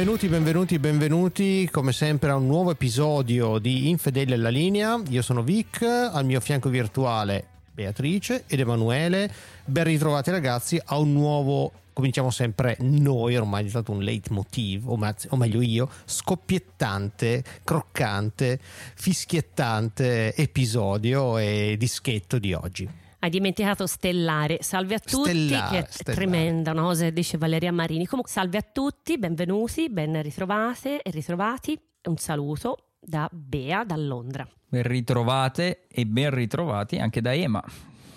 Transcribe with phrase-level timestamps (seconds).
[0.00, 4.98] Benvenuti, benvenuti, benvenuti come sempre a un nuovo episodio di Infedeli alla linea.
[5.10, 9.30] Io sono Vic, al mio fianco virtuale Beatrice ed Emanuele.
[9.66, 14.96] Ben ritrovati ragazzi a un nuovo, cominciamo sempre noi, ormai è stato un leitmotiv, o,
[14.96, 18.58] ma- o meglio io, scoppiettante, croccante,
[18.94, 22.99] fischiettante episodio e dischetto di oggi.
[23.22, 24.58] Hai dimenticato Stellare.
[24.62, 26.24] Salve a tutti, Stellare, che è Stellare.
[26.24, 28.06] tremenda, una cosa che dice Valeria Marini.
[28.06, 31.78] Comunque, salve a tutti, benvenuti, ben ritrovate e ritrovati.
[32.04, 34.48] Un saluto da Bea, da Londra.
[34.66, 37.62] Ben ritrovate e ben ritrovati anche da Ema,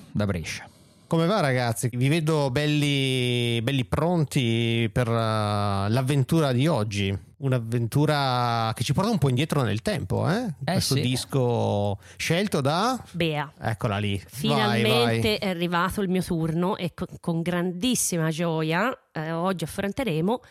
[0.09, 0.70] da Brescia.
[1.13, 1.90] Come va ragazzi?
[1.94, 7.16] Vi vedo belli, belli pronti per uh, l'avventura di oggi.
[7.38, 10.56] Un'avventura che ci porta un po' indietro nel tempo, eh?
[10.66, 11.02] Eh, Questo sì.
[11.02, 13.00] disco scelto da...
[13.11, 13.53] Bea.
[13.59, 14.19] Eccola lì.
[14.25, 15.36] Finalmente Vai, vai.
[15.36, 20.41] è arrivato il mio turno e co- con grandissima gioia eh, oggi affronteremo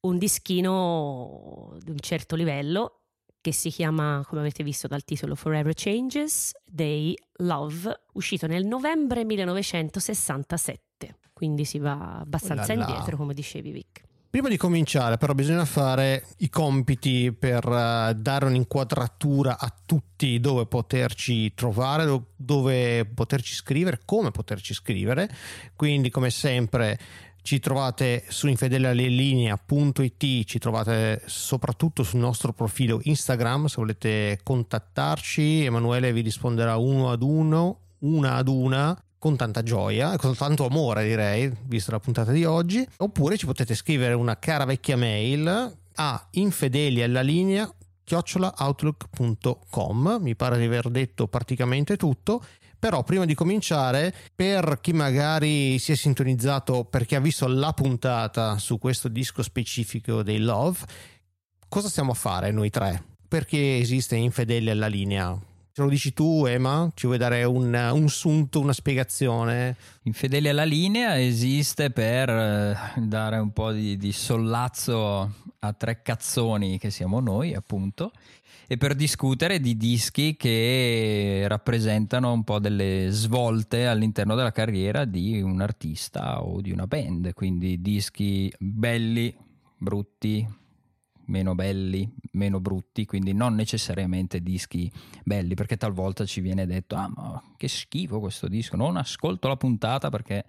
[0.00, 3.00] un dischino di un certo livello
[3.46, 9.24] che si chiama, come avete visto dal titolo, Forever Changes Day Love, uscito nel novembre
[9.24, 11.14] 1967.
[11.32, 12.80] Quindi si va abbastanza là.
[12.80, 14.02] indietro, come dicevi Vic.
[14.28, 20.66] Prima di cominciare, però, bisogna fare i compiti per eh, dare un'inquadratura a tutti dove
[20.66, 25.30] poterci trovare, do- dove poterci scrivere, come poterci scrivere.
[25.76, 26.98] Quindi, come sempre,
[27.46, 33.66] ci trovate su infedeleallinea.it, ci trovate soprattutto sul nostro profilo Instagram.
[33.66, 40.12] Se volete contattarci, Emanuele vi risponderà uno ad uno, una ad una con tanta gioia
[40.12, 44.40] e con tanto amore direi, visto la puntata di oggi, oppure ci potete scrivere una
[44.40, 47.72] cara vecchia mail a infedeli alla linea
[48.02, 52.42] chiocciolaoutlook.com mi pare di aver detto praticamente tutto
[52.78, 58.58] però prima di cominciare per chi magari si è sintonizzato perché ha visto la puntata
[58.58, 60.78] su questo disco specifico dei Love
[61.68, 63.02] cosa stiamo a fare noi tre?
[63.28, 65.36] Perché esiste infedeli alla linea
[65.76, 66.90] ce lo dici tu Emma?
[66.94, 73.36] ci vuoi dare un, un sunto una spiegazione Infedeli alla linea esiste per eh, dare
[73.36, 78.12] un po' di, di sollazzo a tre cazzoni che siamo noi, appunto,
[78.66, 85.42] e per discutere di dischi che rappresentano un po' delle svolte all'interno della carriera di
[85.42, 87.34] un artista o di una band.
[87.34, 89.34] Quindi dischi belli,
[89.76, 90.46] brutti,
[91.26, 94.90] meno belli, meno brutti, quindi non necessariamente dischi
[95.24, 99.56] belli, perché talvolta ci viene detto "Ah, ma che schifo questo disco, non ascolto la
[99.56, 100.44] puntata perché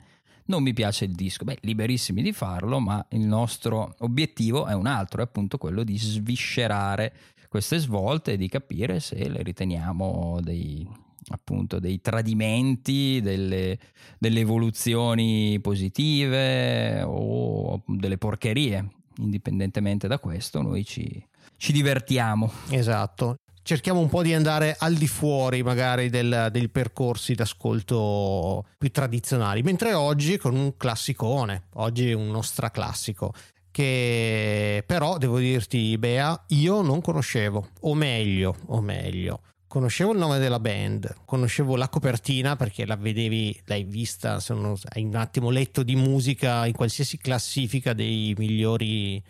[0.46, 1.44] non mi piace il disco".
[1.46, 5.98] Beh, liberissimi di farlo, ma il nostro obiettivo è un altro, è appunto quello di
[5.98, 7.14] sviscerare
[7.50, 13.78] queste svolte e di capire se le riteniamo dei appunto dei tradimenti, delle,
[14.18, 18.97] delle evoluzioni positive o delle porcherie.
[19.18, 21.26] Indipendentemente da questo, noi ci,
[21.58, 22.52] ci divertiamo.
[22.70, 23.38] Esatto.
[23.62, 29.62] Cerchiamo un po' di andare al di fuori magari del- dei percorsi d'ascolto più tradizionali,
[29.62, 33.34] mentre oggi con un classicone, oggi uno straclassico,
[33.70, 40.40] che però devo dirti Bea, io non conoscevo, o meglio, o meglio, conoscevo il nome
[40.40, 45.50] della band, conoscevo la copertina perché la vedevi, l'hai vista, se non hai un attimo
[45.50, 49.22] letto di musica in qualsiasi classifica dei migliori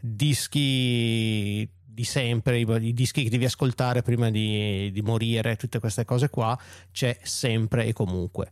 [0.00, 6.30] dischi di sempre, i dischi che devi ascoltare prima di, di morire, tutte queste cose
[6.30, 6.58] qua,
[6.90, 8.50] c'è sempre e comunque.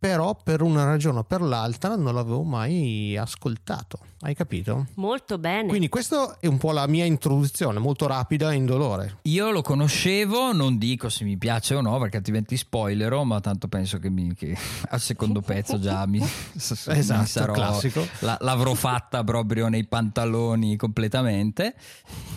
[0.00, 4.86] Però per una ragione o per l'altra non l'avevo mai ascoltato, hai capito?
[4.94, 5.68] Molto bene.
[5.68, 9.18] Quindi questa è un po' la mia introduzione, molto rapida e indolore.
[9.24, 13.68] Io lo conoscevo, non dico se mi piace o no, perché altrimenti spoilerò, ma tanto
[13.68, 14.56] penso che, mi- che
[14.88, 18.06] al secondo pezzo già mi, s- mi Esatto, sarò- classico.
[18.20, 21.74] la- l'avrò fatta proprio nei pantaloni completamente.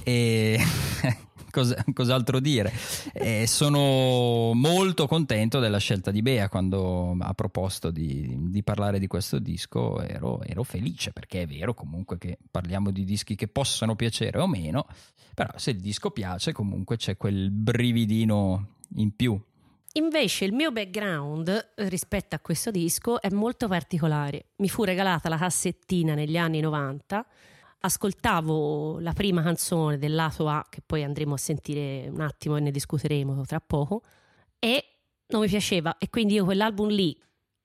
[0.03, 0.59] E
[1.53, 2.73] cos- cos'altro dire?
[3.13, 9.05] Eh, sono molto contento della scelta di Bea quando ha proposto di, di parlare di
[9.05, 10.01] questo disco.
[10.01, 14.47] Ero, ero felice perché è vero comunque che parliamo di dischi che possono piacere o
[14.47, 14.87] meno,
[15.35, 19.39] però se il disco piace comunque c'è quel brividino in più.
[19.95, 24.45] Invece il mio background eh, rispetto a questo disco è molto particolare.
[24.55, 27.23] Mi fu regalata la cassettina negli anni 90,
[27.85, 32.61] ascoltavo la prima canzone del lato A, che poi andremo a sentire un attimo e
[32.61, 34.01] ne discuteremo tra poco,
[34.57, 34.85] e
[35.27, 35.97] non mi piaceva.
[35.97, 37.17] E quindi io quell'album lì,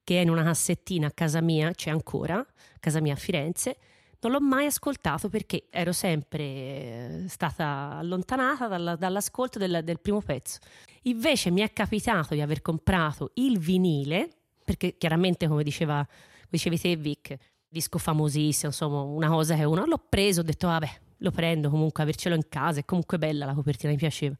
[0.03, 2.45] che è in una cassettina a casa mia, c'è ancora,
[2.81, 3.77] casa mia a Firenze,
[4.21, 10.21] non l'ho mai ascoltato perché ero sempre eh, stata allontanata dalla- dall'ascolto del, del primo
[10.21, 10.59] pezzo.
[11.03, 14.29] Invece mi è capitato di aver comprato il vinile,
[14.65, 16.05] perché chiaramente, come diceva,
[16.49, 17.37] dicevi te, Vic,
[17.69, 22.03] disco famosissimo, insomma, una cosa che uno l'ho preso, ho detto vabbè, lo prendo comunque,
[22.03, 24.35] avercelo in casa, è comunque bella la copertina, mi piaceva.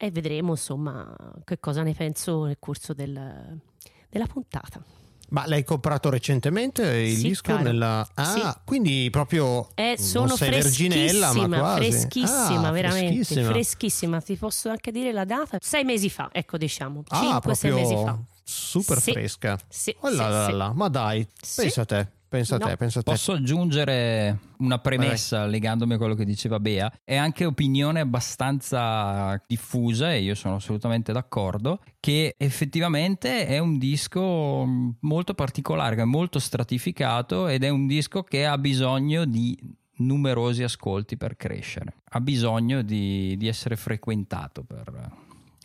[0.00, 1.14] E vedremo insomma
[1.44, 3.60] che cosa ne penso nel corso del,
[4.08, 4.82] della puntata.
[5.30, 7.52] Ma l'hai comprato recentemente il Sì, disco?
[7.52, 7.62] caro.
[7.64, 8.08] Nella...
[8.14, 8.24] Ah,
[8.54, 8.60] Sì.
[8.64, 11.82] quindi proprio Eh, sono sei verginella, ma quasi.
[11.90, 13.50] freschissima, Ah, veramente, freschissima.
[13.50, 14.20] freschissima.
[14.22, 15.58] Ti posso anche dire la data?
[15.60, 18.18] Sei mesi fa, ecco diciamo, Ah, 5-6 mesi fa.
[18.42, 19.12] super Sì.
[19.12, 19.58] fresca.
[19.68, 22.66] Sì, Oh là sì, là là, Ma dai, pensa a te, pensa a No.
[22.66, 23.10] te, pensa a te.
[23.10, 26.92] Posso aggiungere una premessa legandomi a quello che diceva Bea?
[27.04, 34.64] È anche opinione abbastanza diffusa, e io sono assolutamente d'accordo, che effettivamente è un disco
[35.00, 39.56] molto particolare, molto stratificato ed è un disco che ha bisogno di
[40.00, 44.92] numerosi ascolti per crescere, ha bisogno di, di essere frequentato per,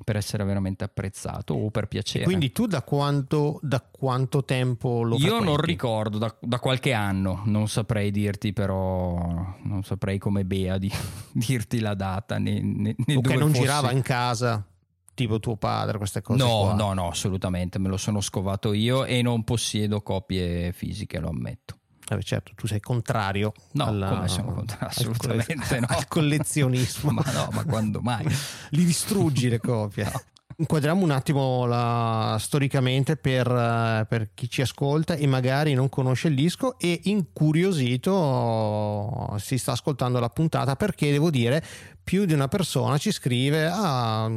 [0.03, 2.25] per essere veramente apprezzato o per piacere.
[2.25, 7.41] Quindi tu da quanto, da quanto tempo lo Io non ricordo da, da qualche anno,
[7.45, 10.91] non saprei dirti però, non saprei come Bea di
[11.31, 13.61] dirti la data né, né, né Ok, dove non fosse.
[13.61, 14.65] girava in casa,
[15.13, 16.73] tipo tuo padre, queste cose No, qua.
[16.73, 21.77] no, no, assolutamente, me lo sono scovato io e non possiedo copie fisiche, lo ammetto.
[22.09, 24.55] Eh, certo, tu sei contrario No, alla- contrario?
[24.57, 25.87] al Assolutamente colle- no.
[25.89, 27.11] al collezionismo.
[27.11, 28.25] Ma no, ma quando mai?
[28.71, 30.11] Li distruggi le copie.
[30.55, 36.27] Inquadriamo un attimo la- storicamente per, eh, per chi ci ascolta e magari non conosce
[36.27, 41.63] il disco e incuriosito si sta ascoltando la puntata perché devo dire
[42.03, 44.29] più di una persona ci scrive ah,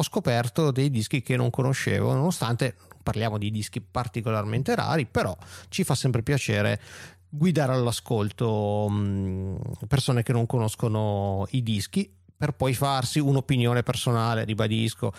[0.00, 5.36] ho scoperto dei dischi che non conoscevo nonostante parliamo di dischi particolarmente rari però
[5.68, 6.80] ci fa sempre piacere
[7.28, 12.10] guidare all'ascolto mh, persone che non conoscono i dischi
[12.40, 15.12] per poi farsi un'opinione personale, ribadisco.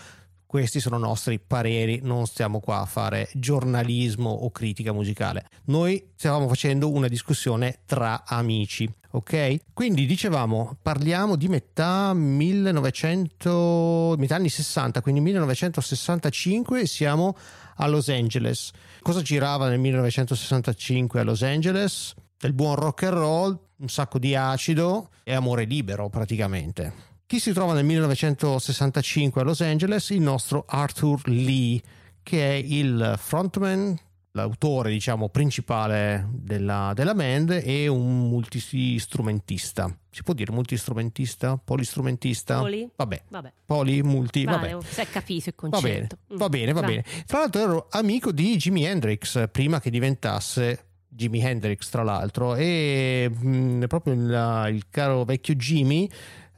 [0.52, 5.46] Questi sono nostri pareri, non stiamo qua a fare giornalismo o critica musicale.
[5.68, 9.62] Noi stavamo facendo una discussione tra amici, ok?
[9.72, 17.38] Quindi dicevamo, parliamo di metà 1900, metà anni 60, quindi 1965 siamo
[17.78, 18.72] a Los Angeles.
[19.02, 22.14] Cosa girava nel 1965 a Los Angeles?
[22.38, 27.11] Del buon rock and roll, un sacco di acido e amore libero praticamente.
[27.32, 30.10] Chi si trova nel 1965 a Los Angeles?
[30.10, 31.82] Il nostro Arthur Lee,
[32.22, 33.98] che è il frontman,
[34.32, 39.98] l'autore diciamo principale della, della band e un multistrumentista.
[40.10, 41.56] Si può dire multistrumentista?
[41.56, 42.60] Polistrumentista?
[42.60, 42.90] Poli?
[42.94, 44.72] Vabbè, Vabbè, poli, multi, vabbè.
[44.72, 46.18] vale, si è capito il Va bene, concetto.
[46.34, 46.38] Mm.
[46.38, 46.90] va bene, va Vai.
[46.90, 47.06] bene.
[47.26, 53.30] Tra l'altro ero amico di Jimi Hendrix prima che diventasse Jimi Hendrix, tra l'altro, e
[53.30, 55.58] mh, proprio il, il caro vecchio eh,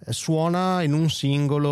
[0.10, 1.72] suona in un singolo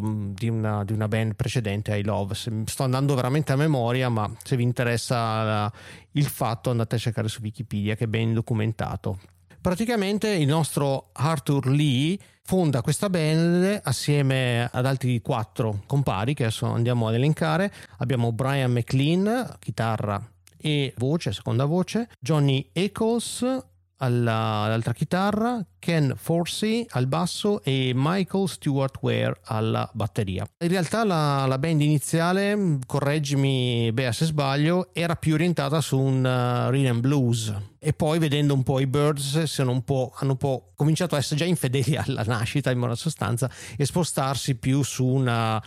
[0.00, 2.34] mh, di una, di una band precedente, I Love.
[2.34, 5.72] Sto andando veramente a memoria, ma se vi interessa
[6.12, 9.18] il fatto andate a cercare su Wikipedia che è ben documentato.
[9.60, 16.66] Praticamente il nostro Arthur Lee fonda questa band assieme ad altri quattro compari che adesso
[16.66, 17.70] andiamo ad elencare.
[17.98, 20.20] Abbiamo Brian McLean, chitarra
[20.56, 23.68] e voce, seconda voce, Johnny Eccles
[24.00, 30.46] alla- all'altra chitarra, Ken Forsey al basso e Michael Stewart Ware alla batteria.
[30.58, 36.24] In realtà la, la band iniziale, correggimi Bea se sbaglio, era più orientata su un
[36.24, 40.36] uh, rhythm blues e poi vedendo un po' i Birds sono un po', hanno un
[40.36, 45.06] po' cominciato a essere già infedeli alla nascita in buona sostanza e spostarsi più su
[45.06, 45.62] una,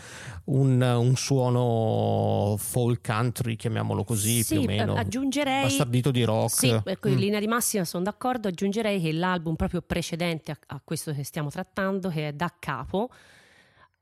[0.45, 4.95] un, un suono folk country, chiamiamolo così, Sì, più o meno.
[4.95, 6.51] eh, aggiungerei Bastardito di rock.
[6.53, 7.17] Sì, ecco, in Mm.
[7.19, 8.47] linea di massima sono d'accordo.
[8.47, 13.09] Aggiungerei che l'album proprio precedente a, a questo che stiamo trattando, che è Da Capo,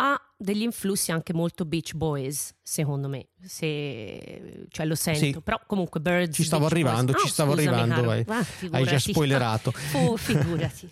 [0.04, 3.28] ha degli influssi anche molto Beach Boys, secondo me.
[3.44, 5.40] Se, cioè lo sento, Sì.
[5.44, 6.36] però comunque Birds.
[6.36, 9.72] Ci stavo Beach Boys- arrivando, ci Oh, stavo scusami, arrivando, hai- Ah, hai già spoilerato.
[9.94, 10.90] Oh, figurati.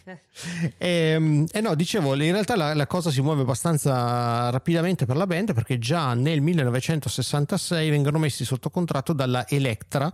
[0.78, 5.26] E, e no, dicevo, in realtà la, la cosa si muove abbastanza rapidamente per la
[5.26, 10.12] band perché già nel 1966 vengono messi sotto contratto dalla Electra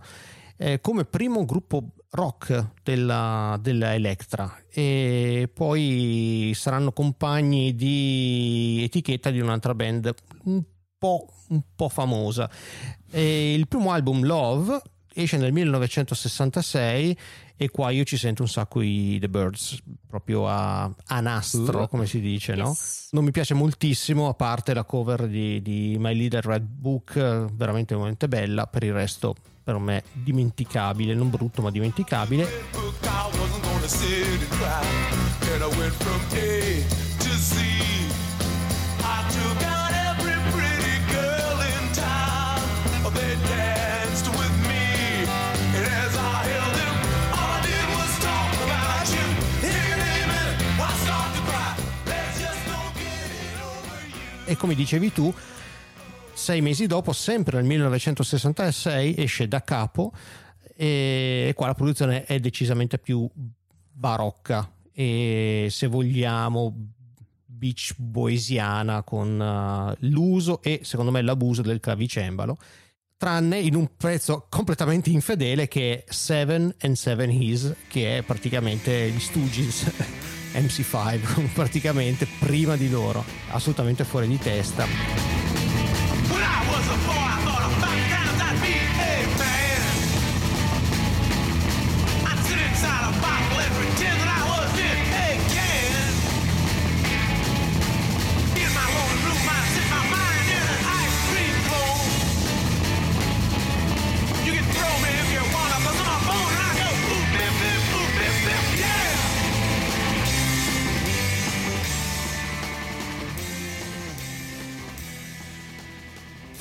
[0.56, 9.40] eh, come primo gruppo rock della, della Electra e poi saranno compagni di etichetta di
[9.40, 10.12] un'altra band
[10.44, 10.62] un
[10.98, 12.50] po', un po' famosa.
[13.10, 14.80] E il primo album Love
[15.14, 17.16] esce nel 1966
[17.56, 21.88] e qua io ci sento un sacco i The Birds proprio a, a nastro Uh.
[21.88, 22.68] come si dice no?
[22.68, 23.08] Yes.
[23.12, 27.94] non mi piace moltissimo a parte la cover di, di My Little Red Book veramente
[27.94, 29.34] veramente bella per il resto
[29.66, 32.46] per me dimenticabile, non brutto ma dimenticabile.
[54.48, 55.34] E come dicevi tu,
[56.36, 60.12] sei mesi dopo, sempre nel 1966, esce da capo
[60.76, 63.28] e qua la produzione è decisamente più
[63.90, 64.70] barocca.
[64.92, 66.74] E se vogliamo
[67.46, 72.58] beach boesiana con uh, l'uso e secondo me l'abuso del clavicembalo
[73.16, 79.10] tranne in un pezzo completamente infedele che è Seven and Seven His che è praticamente
[79.10, 79.90] gli Stooges
[80.52, 83.24] MC5 praticamente prima di loro.
[83.50, 85.35] Assolutamente fuori di testa
[86.86, 88.05] before I thought I about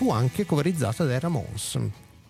[0.05, 1.79] fu anche coverizzata dai Ramones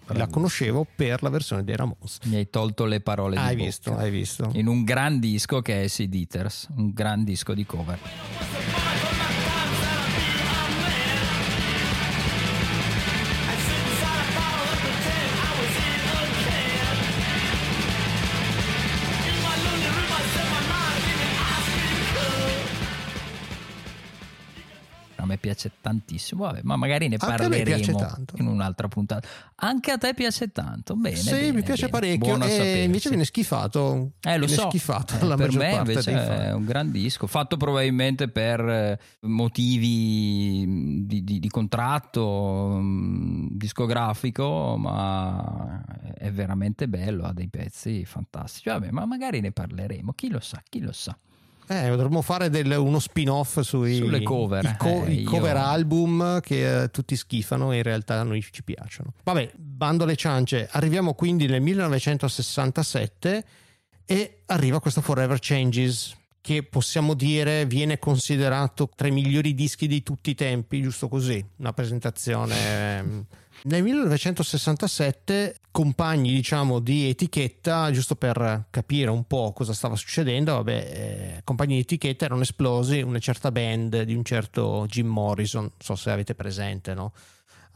[0.07, 3.89] la conoscevo per la versione dei Ramones Mi hai tolto le parole hai di visto
[3.89, 4.03] bocca.
[4.03, 7.99] hai visto In un gran disco che è Sid Eaters, un gran disco di cover.
[25.45, 27.99] Piace tantissimo, vabbè, ma magari ne Anche parleremo
[28.37, 29.27] in un'altra puntata.
[29.57, 31.15] Anche a te piace tanto, bene.
[31.15, 31.91] sì bene, mi piace bene.
[31.91, 32.83] parecchio Buono e sapersi.
[32.83, 34.69] invece viene schifato Eh, lo viene so.
[34.69, 36.11] schifato Eh, per me invece
[36.47, 43.47] è un gran disco, fatto probabilmente per eh, motivi mm, di, di- di contratto mm,
[43.51, 45.83] discografico, ma
[46.17, 48.69] è veramente bello, ha dei pezzi fantastici.
[48.69, 51.15] Vabbè, ma magari ne parleremo, chi lo sa, chi lo sa.
[51.67, 55.57] Eh, dovremmo fare del- uno spin-off sui Sulle cover, i, co- eh, i io- cover
[55.57, 59.13] album che eh, tutti schifano e in realtà a noi ci piacciono.
[59.23, 63.43] Vabbè, bando alle ciance, arriviamo quindi nel 1967
[64.05, 70.03] e arriva questo Forever Changes che possiamo dire viene considerato tra i migliori dischi di
[70.03, 73.25] tutti i tempi, giusto così, una presentazione...
[73.63, 80.73] Nel 1967 compagni diciamo di etichetta, giusto per capire un po' cosa stava succedendo, vabbè,
[81.37, 85.71] eh, compagni di etichetta erano esplosi una certa band di un certo Jim Morrison, non
[85.79, 87.11] so se avete presente, no?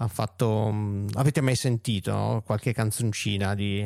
[0.07, 2.41] Fatto, mm, avete mai sentito no?
[2.45, 3.83] qualche canzoncina di,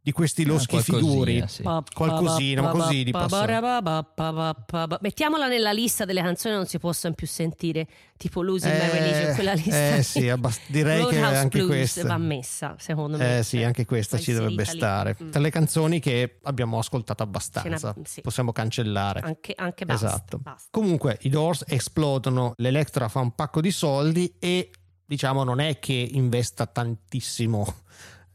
[0.00, 1.44] di questi loschi Ah, qualcosina, figuri?
[1.48, 1.62] sì.
[1.62, 4.98] Qualcosina, ma così di passaggio.
[5.00, 7.86] Mettiamola nella lista delle canzoni non si possono più sentire,
[8.16, 9.96] tipo Losing My Eh, Religion, quella lista.
[9.96, 13.38] eh, sì, abbast- direi che anche Blues questa- va messa, secondo me.
[13.38, 15.12] Eh sì, anche questa ci dovrebbe inserita lì.
[15.12, 15.16] stare.
[15.22, 15.30] Mm.
[15.30, 18.20] Tra le canzoni che abbiamo ascoltato abbastanza, n'è- sì.
[18.22, 19.20] possiamo cancellare.
[19.20, 20.38] Anche, anche basta, esatto.
[20.38, 20.68] basta.
[20.70, 24.70] Comunque i Doors esplodono, l'Electra fa un pacco di soldi e
[25.04, 27.66] diciamo non è che investa tantissimo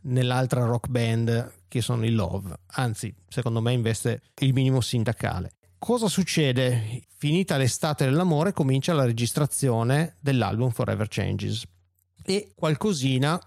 [0.04, 5.52] nell'altra rock band che sono i Love, anzi secondo me investe il minimo sindacale.
[5.78, 7.04] Cosa succede?
[7.18, 11.64] Finita l'estate dell'amore comincia la registrazione dell'album Forever Changes
[12.24, 13.40] e qualcosina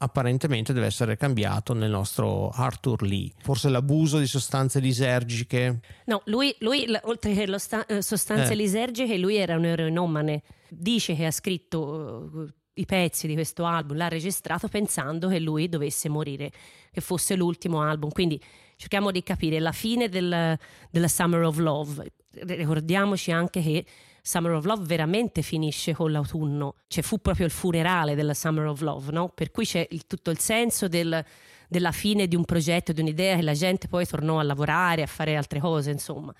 [0.00, 3.32] apparentemente deve essere cambiato nel nostro Arthur Lee.
[3.40, 8.56] Forse l'abuso di sostanze lisergiche, No, lui, lui, oltre che lo sta- eh, sostanze Eh.
[8.56, 10.42] lisergiche, lui era un eroinomane.
[10.68, 16.08] Dice che ha scritto i pezzi di questo album, l'ha registrato pensando che lui dovesse
[16.08, 16.50] morire,
[16.90, 18.10] che fosse l'ultimo album.
[18.10, 18.40] Quindi
[18.76, 20.58] cerchiamo di capire la fine del-
[20.90, 22.12] della Summer of Love.
[22.30, 23.84] Ricordiamoci anche che
[24.22, 28.80] Summer of Love veramente finisce con l'autunno, cioè fu proprio il funerale della Summer of
[28.80, 29.28] Love, no?
[29.30, 31.24] Per cui c'è il- tutto il senso del-
[31.68, 35.06] della fine di un progetto, di un'idea che la gente poi tornò a lavorare, a
[35.06, 36.32] fare altre cose, insomma.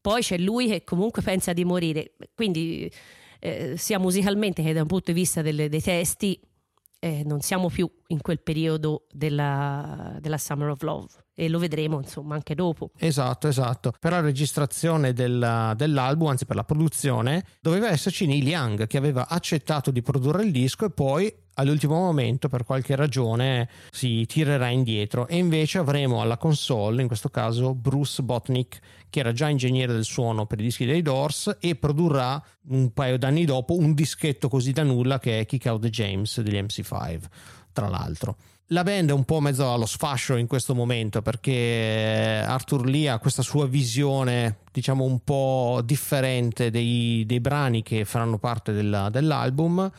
[0.00, 2.90] Poi c'è lui che comunque pensa di morire, quindi
[3.44, 6.40] eh, sia musicalmente che da un punto di vista delle- dei testi
[7.04, 11.98] eh, non siamo più in quel periodo della, della Summer of Love e lo vedremo
[11.98, 12.92] insomma anche dopo.
[12.96, 13.92] Esatto, esatto.
[13.98, 19.26] Per la registrazione della- dell'album, anzi per la produzione, doveva esserci Neil Young che aveva
[19.28, 25.26] accettato di produrre il disco e poi all'ultimo momento per qualche ragione si tirerà indietro
[25.26, 28.78] e invece avremo alla console in questo caso Bruce Botnick
[29.12, 33.18] che era già ingegnere del suono per i dischi dei Doors e produrrà un paio
[33.18, 37.20] d'anni dopo un dischetto così da nulla che è Kick Out the James degli MC5
[37.74, 38.36] tra l'altro.
[38.68, 43.18] La band è un po' mezzo allo sfascio in questo momento perché Arthur Lee ha
[43.18, 49.90] questa sua visione diciamo un po' differente dei, dei brani che faranno parte della- dell'album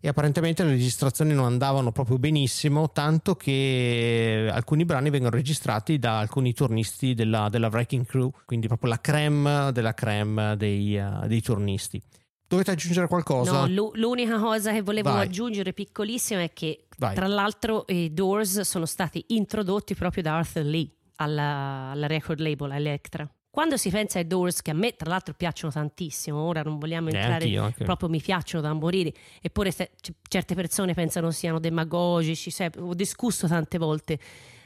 [0.00, 6.18] e apparentemente le registrazioni non andavano proprio benissimo tanto che alcuni brani vengono registrati da
[6.18, 11.42] alcuni turnisti della, della Wrecking Crew quindi proprio la creme della creme dei, eh, dei
[11.42, 12.02] turnisti
[12.50, 13.60] Dovete aggiungere qualcosa?
[13.60, 15.24] No, l'u- l'unica cosa che volevo Vai.
[15.24, 17.14] aggiungere piccolissima è che Vai.
[17.14, 20.90] tra l'altro i Doors sono stati introdotti proprio da Arthur Lee
[21.20, 23.30] alla, alla record label, a Electra.
[23.50, 27.08] Quando si pensa ai Doors, che a me tra l'altro piacciono tantissimo, ora non vogliamo
[27.08, 31.32] Eh, entrare, anch'io, anche- proprio mi piacciono da morire, eppure se- c- certe persone pensano
[31.32, 34.18] siano demagogici, sai, ho discusso tante volte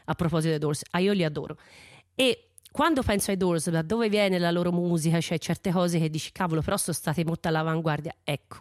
[0.04, 1.56] a proposito dei Doors, ah, io li adoro.
[2.14, 6.10] E quando penso ai Doors, da dove viene la loro musica, cioè certe cose che
[6.10, 8.58] dici, cavolo, però sono state molto all'avanguardia, ecco.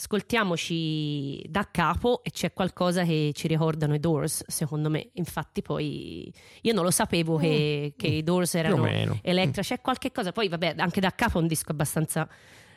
[0.00, 5.10] Ascoltiamoci da capo e c'è qualcosa che ci ricordano i Doors, secondo me.
[5.14, 8.58] Infatti, poi io non lo sapevo che, che i Doors Mm.
[8.58, 9.18] Erano.
[9.22, 10.32] Electra, c'è qualche cosa.
[10.32, 12.26] Poi, vabbè, anche da capo è un disco abbastanza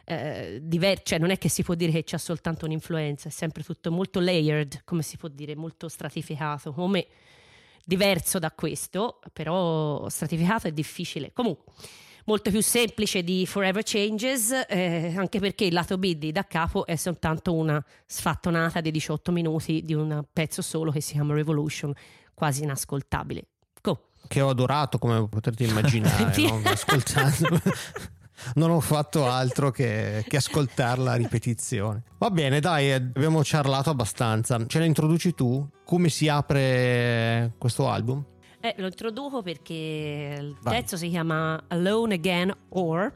[0.03, 3.63] eh, diverso, cioè non è che si può dire che c'ha soltanto un'influenza, è sempre
[3.63, 7.07] tutto molto layered, come si può dire, molto stratificato, come
[7.85, 11.31] diverso da questo, però stratificato è difficile.
[11.31, 11.71] Comunque,
[12.25, 16.85] molto più semplice di Forever Changes, eh, anche perché il lato B di da capo
[16.85, 21.93] è soltanto una sfattonata di 18 minuti di un pezzo solo che si chiama Revolution,
[22.33, 23.47] quasi inascoltabile.
[23.81, 24.09] Go.
[24.27, 26.61] Che ho adorato, come potrete immaginare, no?
[26.65, 27.61] ascoltando.
[28.55, 32.03] Non ho fatto altro che, che ascoltarla a ripetizione.
[32.17, 34.59] Va bene, dai, abbiamo ciarlato abbastanza.
[34.65, 35.65] Ce la introduci tu?
[35.85, 38.25] Come si apre questo album?
[38.65, 40.75] Eh, lo introduco perché il Vai.
[40.79, 43.11] pezzo si chiama Alone Again Or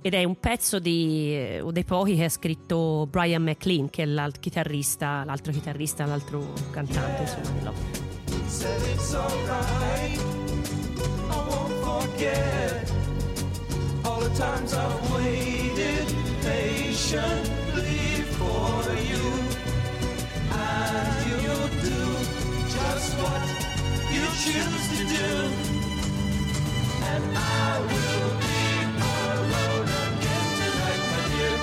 [0.00, 4.06] ed è un pezzo di, eh, dei pochi che ha scritto Brian McLean, che è
[4.06, 7.98] l'alt- chitarrista, l'altro chitarrista, l'altro cantante, insomma, dell'opera.
[8.48, 10.18] said it's alright.
[11.30, 12.90] I won't forget
[14.02, 16.06] all the times I've waited
[16.42, 19.22] patiently for you.
[20.50, 22.16] And you'll do
[22.66, 23.69] just what
[24.12, 25.28] you choose to do.
[27.12, 28.60] And I will be
[29.00, 31.58] alone again tonight, my dear.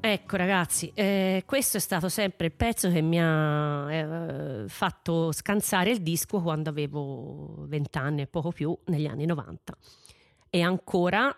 [0.00, 5.90] Ecco ragazzi, eh, questo è stato sempre il pezzo che mi ha eh, fatto scansare
[5.90, 9.76] il disco quando avevo 20 anni e poco più, negli anni 90.
[10.50, 11.34] E ancora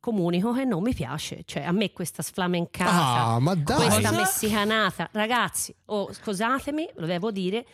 [0.00, 3.38] comunico che non mi piace, cioè a me questa sflamencata, Ah,
[3.76, 7.66] questa messicanata, ragazzi, oh, scusatemi, lo devo dire,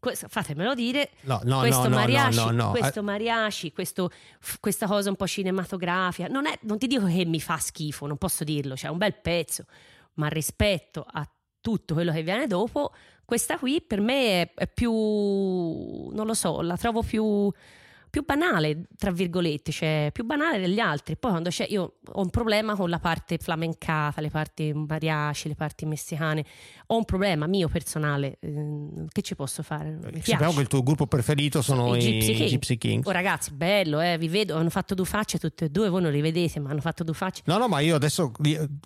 [0.00, 2.34] questo- fatemelo dire, No, no, questo no, no, mariachi,
[2.70, 4.10] questo mariachi, questo-
[4.58, 8.16] questa cosa un po' cinematografica, non, è- non ti dico che mi fa schifo, non
[8.16, 9.64] posso dirlo, cioè è un bel pezzo,
[10.14, 11.28] ma rispetto a
[11.60, 12.92] tutto quello che viene dopo,
[13.26, 14.90] questa qui per me è, è più,
[16.10, 17.52] non lo so, la trovo più,
[18.10, 21.16] più banale, tra virgolette, cioè più banale degli altri.
[21.16, 25.54] Poi quando c'è, io ho un problema con la parte flamencata, le parti mariachi, le
[25.54, 26.44] parti messicane,
[26.86, 29.96] ho un problema mio personale, ehm, che ci posso fare?
[30.12, 33.06] Mi Sappiamo che il tuo gruppo preferito sono i, Gypsy Kings.
[33.06, 36.10] Oh, ragazzi, bello, eh, vi vedo, hanno fatto due facce tutte e due, voi non
[36.10, 37.42] li vedete, ma hanno fatto due facce.
[37.44, 38.32] No, no, ma io adesso,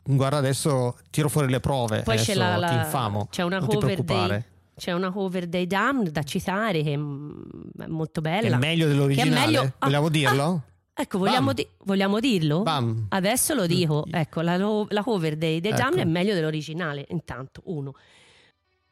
[0.03, 2.03] guarda, adesso tiro fuori le prove.
[2.03, 3.29] Poi c'è, adesso la, la- ti infamo.
[3.31, 4.45] c'è una non ti cover dei.
[4.77, 7.31] C'è una cover dei Damned da citare che mm,
[7.81, 8.57] è molto Che bella.
[8.57, 9.31] è meglio dell'originale.
[9.31, 10.63] Che è meglio- ah, Vogliamo dirlo?
[10.95, 12.63] ah, ecco, vogliamo, di- vogliamo dirlo?
[12.63, 13.07] Bam.
[13.11, 14.05] Adesso lo dico.
[14.11, 15.81] Ecco, la, lo- la cover dei, dei Ecco.
[15.83, 17.05] Damned è meglio dell'originale.
[17.11, 17.95] Intanto, uno.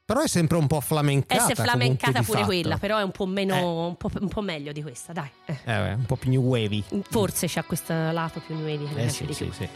[0.05, 1.40] Però è sempre un po' flamencata.
[1.42, 2.45] Essere flamencata pure fatto.
[2.47, 3.61] quella, però è un po' meno, Eh.
[3.62, 5.31] un, po', un po' meglio di questa, dai.
[5.47, 5.59] eh.
[5.64, 6.83] Eh, un po' più new wavy.
[7.09, 9.53] Forse c'ha questo lato più nuovi che mi Eh sì, sì, più.
[9.53, 9.68] sì.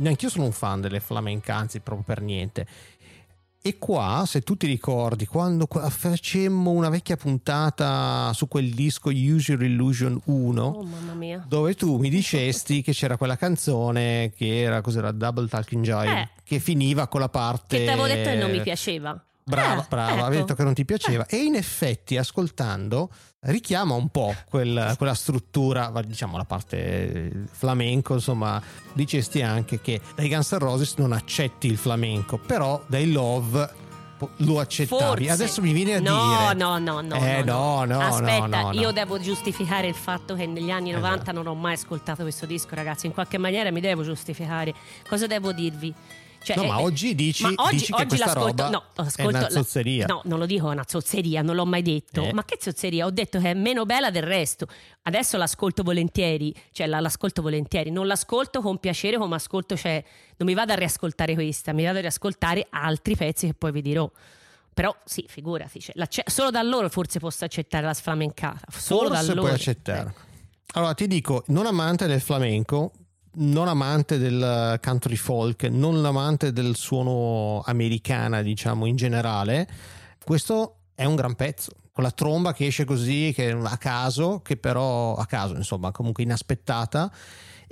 [0.00, 2.66] Neanch'io sono un fan delle flamencanze proprio per niente.
[3.62, 9.10] E qua, se tu ti ricordi, quando qua- facemmo una vecchia puntata su quel disco
[9.10, 11.44] Use Your Illusion 1, Oh mamma mia.
[11.46, 16.28] dove tu mi dicesti che c'era quella canzone che era cos'era Double Talking Jive, Eh.
[16.42, 17.76] che finiva con la parte.
[17.76, 19.22] Che ti avevo detto che non mi piaceva.
[19.42, 20.24] Brava, Eh, brava, ecco.
[20.24, 21.26] avevi detto che non ti piaceva.
[21.26, 28.62] E in effetti, ascoltando, richiama un po' quel- quella struttura, diciamo la parte flamenco, insomma,
[28.92, 33.88] dicesti anche che dai Guns N' Roses non accetti il flamenco, però dai Love
[34.36, 35.02] lo accettavi.
[35.24, 35.30] Forse.
[35.30, 36.54] Adesso mi viene a no, dire...
[36.54, 37.14] No, no, no.
[37.16, 38.80] Eh, no, no, Aspetta, no, no, no.
[38.80, 41.32] io devo giustificare il fatto che negli anni 90 Esatto.
[41.32, 43.06] non ho mai ascoltato questo disco, ragazzi.
[43.06, 44.74] In qualche maniera mi devo giustificare.
[45.08, 45.94] Cosa devo dirvi?
[46.42, 48.84] Cioè, No, eh, ma oggi dici- ma oggi, dici che oggi questa l'ascolto, roba no,
[48.96, 50.06] è ascolto una la- zozzeria.
[50.06, 52.22] no, non lo dico è una zozzeria, non l'ho mai detto.
[52.24, 52.32] Eh.
[52.32, 53.04] Ma che zozzeria?
[53.04, 54.66] Ho detto che è meno bella del resto.
[55.02, 57.90] Adesso l'ascolto volentieri, cioè la- l'ascolto volentieri.
[57.90, 60.02] Non l'ascolto con piacere come ascolto, cioè
[60.38, 63.82] non mi vado a riascoltare questa, mi vado a riascoltare altri pezzi che poi vi
[63.82, 64.10] dirò.
[64.72, 65.94] Però sì, figurati, cioè,
[66.26, 68.60] solo da loro forse posso accettare la sflamencata.
[68.70, 69.40] Solo da Forse loro.
[69.42, 70.08] puoi accettare.
[70.16, 70.28] Eh.
[70.74, 72.92] Allora ti dico, non amante del flamenco,
[73.32, 79.68] non amante del country folk, non amante del suono americana, diciamo in generale,
[80.24, 81.72] questo è un gran pezzo.
[81.92, 86.22] Con la tromba che esce così, che a caso, che però a caso, insomma, comunque
[86.22, 87.12] inaspettata,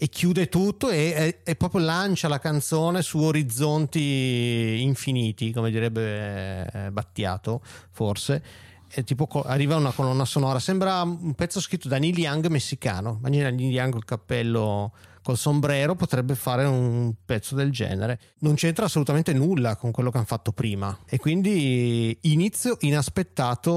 [0.01, 6.71] e chiude tutto e, e- e proprio lancia la canzone su orizzonti infiniti, come direbbe
[6.71, 8.42] eh, Battiato, forse.
[8.90, 13.16] E tipo arriva una colonna sonora, sembra un pezzo scritto da Neil Young messicano.
[13.18, 14.92] Immagina Neil Young col cappello
[15.29, 18.19] col sombrero potrebbe fare un pezzo del genere.
[18.38, 21.01] Non c'entra assolutamente nulla con quello che hanno fatto prima.
[21.07, 23.73] E quindi inizio inaspettato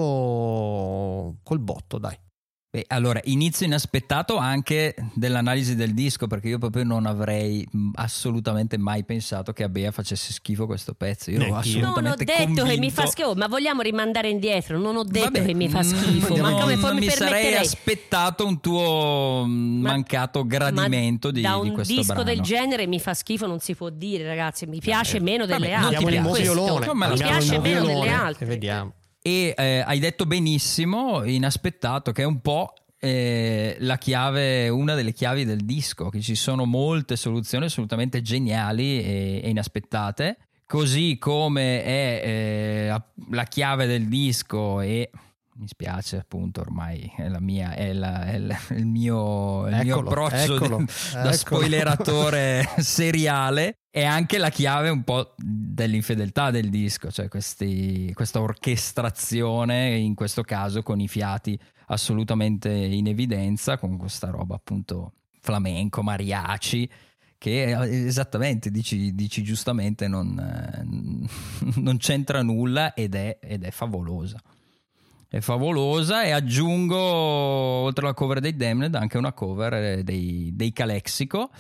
[1.44, 2.18] col botto, dai.
[2.74, 9.04] Beh, allora, inizio inaspettato anche dell'analisi del disco, perché io proprio non avrei assolutamente mai
[9.04, 11.32] pensato che a Bea facesse schifo questo pezzo.
[11.32, 11.82] Io Neanch'io.
[11.82, 14.80] Non ho assolutamente detto che mi fa convinto- schifo, ma vogliamo rimandare indietro.
[14.80, 17.00] Non ho detto Vabbè, che mi fa mm, schifo, ma no, come poi non mi
[17.08, 22.14] mi sarei aspettato un tuo Ma- mancato gradimento ma di, da di un questo disco
[22.14, 22.24] brano.
[22.24, 24.66] del genere mi fa schifo, non si può dire, ragazzi.
[24.66, 26.22] Mi piace meno delle vabbè, non altre.
[26.22, 26.80] questo.
[26.86, 28.46] No, ma mi piace meno delle altre.
[28.46, 28.94] Vediamo.
[29.22, 35.14] E eh, hai detto benissimo, inaspettato, che è un po' eh, la chiave, una delle
[35.14, 41.84] chiavi del disco, che ci sono molte soluzioni assolutamente geniali e, e inaspettate, così come
[41.84, 45.12] è eh, la chiave del disco e
[45.56, 49.94] mi spiace appunto ormai è la mia è, la- è il, il mio, il mio
[49.96, 51.32] Eccolo, approccio eccolo, di- da eccolo.
[51.34, 59.98] spoileratore seriale è anche la chiave un po' dell'infedeltà del disco, cioè questi- questa orchestrazione,
[59.98, 66.90] in questo caso con i fiati assolutamente in evidenza, con questa roba appunto flamenco, mariachi,
[67.38, 73.72] che eh, esattamente, dici, dici giustamente, non, eh, non c'entra nulla ed è, ed è
[73.72, 74.40] favolosa.
[75.32, 80.74] È favolosa e aggiungo, oltre alla cover dei Damned, anche una cover eh, dei, dei
[80.74, 81.52] Calexico.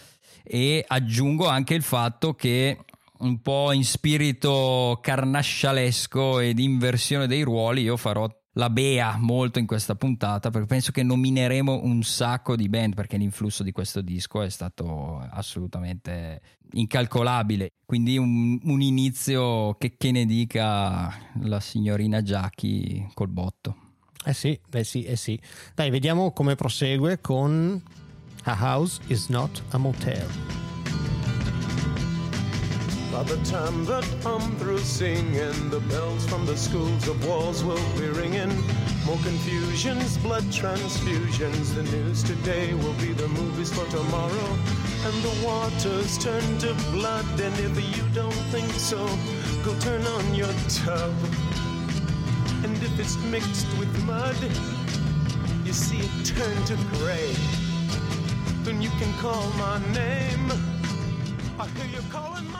[0.43, 2.79] E aggiungo anche il fatto che
[3.19, 9.65] un po' in spirito carnascialesco ed inversione dei ruoli io farò la Bea molto in
[9.65, 14.41] questa puntata perché penso che nomineremo un sacco di band perché l'influsso di questo disco
[14.41, 16.41] è stato assolutamente
[16.73, 23.75] incalcolabile quindi un, un inizio che, che ne dica la signorina Jackie col botto
[24.23, 25.39] Eh sì, eh sì, eh sì.
[25.73, 27.81] Dai, vediamo come prosegue con
[28.43, 30.70] A House is not a motel.
[33.11, 37.83] By the time that I'm through singing, the bells from the schools of walls will
[37.99, 38.49] be ringing.
[39.05, 41.75] More confusions, blood transfusions.
[41.75, 44.57] The news today will be the movies for tomorrow.
[45.03, 47.25] And the waters turn to blood.
[47.41, 49.05] And if you don't think so,
[49.65, 51.13] go turn on your tub.
[52.63, 54.37] And if it's mixed with mud,
[55.65, 57.35] you see it turn to gray.
[58.63, 60.49] Then you can call my name.
[61.59, 62.50] I hear you calling.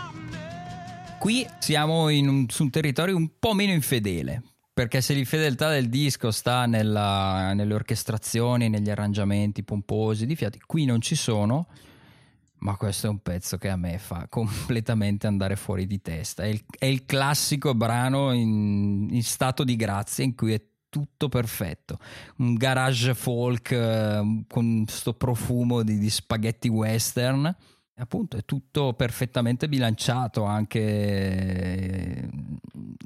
[1.22, 4.42] Qui siamo un- su un territorio un po' meno infedele,
[4.74, 10.86] perché se l'infedeltà del disco sta nella- nelle orchestrazioni, negli arrangiamenti pomposi di fiati, qui
[10.86, 11.68] non ci sono,
[12.62, 16.42] ma questo è un pezzo che a me fa completamente andare fuori di testa.
[16.42, 21.30] È il, è il classico brano in, in stato di grazia in cui è tutto
[21.30, 22.00] perfetto.
[22.38, 27.56] Un garage folk eh, con sto profumo di, di spaghetti western.
[28.02, 32.30] Appunto, è tutto perfettamente bilanciato, anche eh,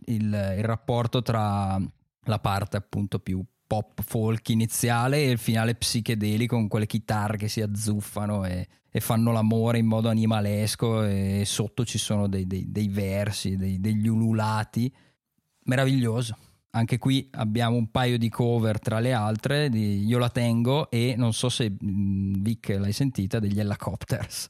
[0.05, 1.77] il, il rapporto tra
[2.27, 7.49] la parte appunto più pop folk iniziale e il finale psichedelico con quelle chitarre che
[7.49, 12.71] si azzuffano e, e fanno l'amore in modo animalesco e sotto ci sono dei, dei-
[12.71, 14.89] dei versi, dei- degli ululati.
[15.65, 16.37] Meraviglioso.
[16.69, 21.15] Anche qui abbiamo un paio di cover tra le altre, di Io la tengo e
[21.17, 24.49] non so se mh, Vic l'hai sentita, degli Helicopters.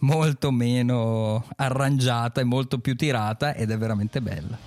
[0.00, 4.58] Molto meno arrangiata e molto più tirata ed è veramente bella.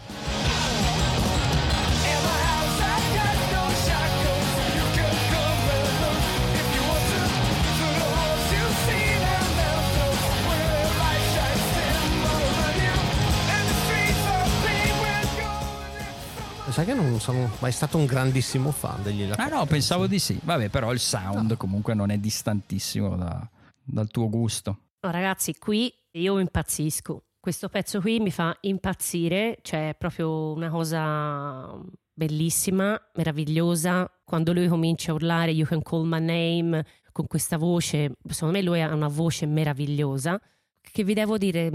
[16.69, 19.51] Sai che non sono mai stato un grandissimo fan degli Ah Helicopters.
[19.51, 20.39] no, pensavo di sì.
[20.41, 23.45] Vabbè, però il sound comunque non è distantissimo da-
[23.83, 24.77] dal tuo gusto.
[25.01, 27.23] No, ragazzi, qui io impazzisco.
[27.39, 31.73] questo pezzo qui mi fa impazzire, cioè è proprio una cosa
[32.13, 34.12] bellissima, meravigliosa.
[34.25, 38.62] Quando lui comincia a urlare You can call my name con questa voce, secondo me
[38.62, 40.39] lui ha una voce meravigliosa.
[40.81, 41.69] Che vi devo dire,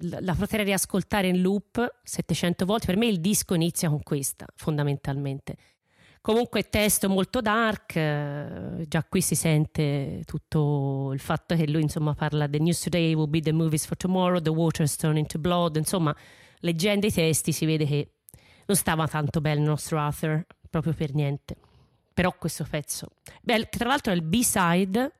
[0.00, 2.86] la- la potrei riascoltare in loop 700 volte.
[2.86, 5.56] Per me il disco inizia con questa, fondamentalmente.
[6.22, 12.12] Comunque testo molto dark, eh, già qui si sente tutto il fatto che lui insomma
[12.12, 15.76] parla The news today will be the movies for tomorrow, the waters turn into blood,
[15.76, 16.14] insomma
[16.58, 18.12] leggendo i testi si vede che
[18.66, 21.56] non stava tanto bene il nostro Arthur, proprio per niente.
[22.12, 23.08] Però questo pezzo,
[23.40, 25.12] beh, tra l'altro è il B-side,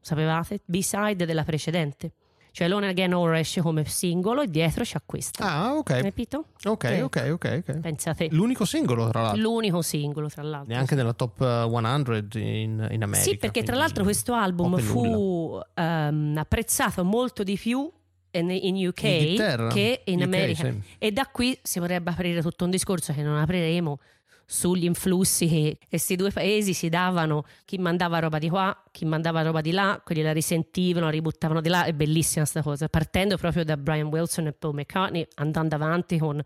[0.00, 0.62] sapevate?
[0.64, 2.12] B-side della precedente.
[2.56, 5.44] Cioè Lone Again ora esce come singolo e dietro c'è questa.
[5.44, 6.00] Ah, ok.
[6.00, 6.46] Capito?
[6.64, 7.62] Ok, Eh, ok, ok.
[7.68, 7.80] ok.
[7.80, 9.42] Pensate, L'unico singolo, tra l'altro.
[9.42, 10.72] l'unico singolo tra l'altro.
[10.72, 13.28] Neanche nella top eh, 100 in, in America.
[13.28, 17.92] Sì, perché tra l'altro questo album fu ehm, apprezzato molto di più
[18.30, 19.68] in, in UK Inghilterra.
[19.68, 20.62] che in UK, America.
[20.70, 20.82] sì.
[20.96, 23.98] E da qui si vorrebbe aprire tutto un discorso che non apriremo
[24.46, 29.42] sugli influssi che questi due paesi si davano, chi mandava roba di qua, chi mandava
[29.42, 33.36] roba di là, quelli la risentivano, la ributtavano di là, è bellissima sta cosa, partendo
[33.36, 36.40] proprio da Brian Wilson e Paul McCartney, andando avanti con,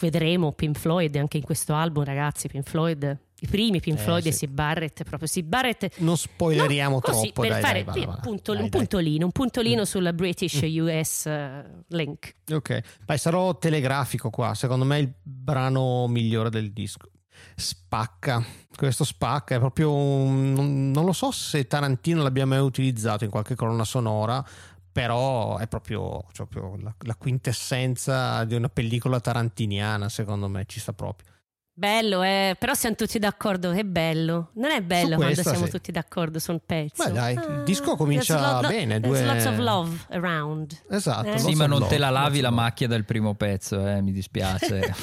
[0.00, 4.24] vedremo Pink Floyd anche in questo album ragazzi, Pink Floyd, i primi Pink Eh, Floyd
[4.26, 4.38] e sì.
[4.46, 7.40] Sid Barrett, proprio Sid Barrett Non spoileriamo No, così, troppo.
[7.42, 11.26] per dai, fare dai, va, va, punto- Dai, un puntolino, un puntolino sulla British US
[11.26, 12.34] eh, link.
[12.52, 14.54] Ok, Vai, sarò telegrafico qua.
[14.54, 17.08] Secondo me è il brano migliore del disco.
[17.54, 18.44] Spacca.
[18.74, 23.54] Questo spacca è proprio un- non, lo so se Tarantino l'abbia mai utilizzato in qualche
[23.54, 24.44] colonna sonora,
[24.90, 30.80] però è proprio, cioè, proprio la, la quintessenza di una pellicola tarantiniana, secondo me, ci
[30.80, 31.31] sta proprio.
[31.74, 34.50] Bello, eh, però siamo tutti d'accordo che è bello.
[34.56, 35.70] Non è bello quando questa, siamo sì.
[35.70, 37.02] tutti d'accordo sul pezzo.
[37.04, 40.82] Beh, dai, il disco comincia there's lo- bene, due- lots of love around.
[40.90, 41.28] Esatto.
[41.28, 41.38] Eh.
[41.38, 44.80] Sì, ma non love, te la lavi la macchia del primo pezzo, eh, mi dispiace.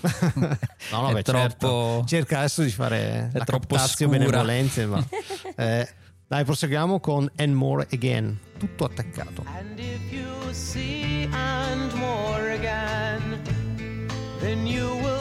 [0.92, 1.56] no, no, È beh, certo.
[1.58, 3.76] troppo- Cerca adesso di fare è la troppo
[4.08, 5.04] benevolenze, ma
[5.56, 5.88] eh,
[6.26, 9.44] dai, proseguiamo con And More Again, tutto attaccato.
[9.46, 13.42] And if you see and more again,
[14.40, 15.13] then you will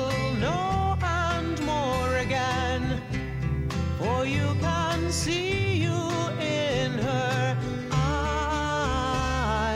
[4.03, 5.95] For you can see you
[6.37, 7.55] in her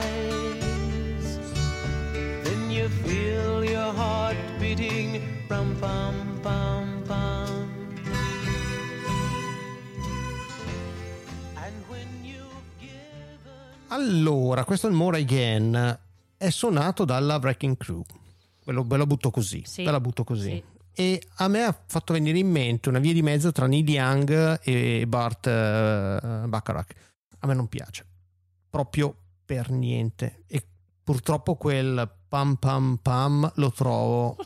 [0.07, 1.39] eyes.
[2.43, 7.69] Then you feel your heart beating rum pum pum pum.
[11.55, 15.99] And when you've given Allora, questo è il More Again
[16.37, 18.03] è suonato dalla Wrecking Crew.
[18.65, 19.63] Ve lo, ve lo butto così.
[19.65, 20.49] Sì, Ve la butto così.
[20.49, 20.63] sì.
[20.99, 24.61] E a me ha fatto venire in mente una via di mezzo tra Neil Young
[24.63, 26.93] e Bart eh, Bacharach.
[27.37, 28.03] A me non piace.
[28.67, 30.43] Proprio per niente.
[30.47, 30.65] E
[31.03, 34.37] purtroppo quel pam pam pam lo trovo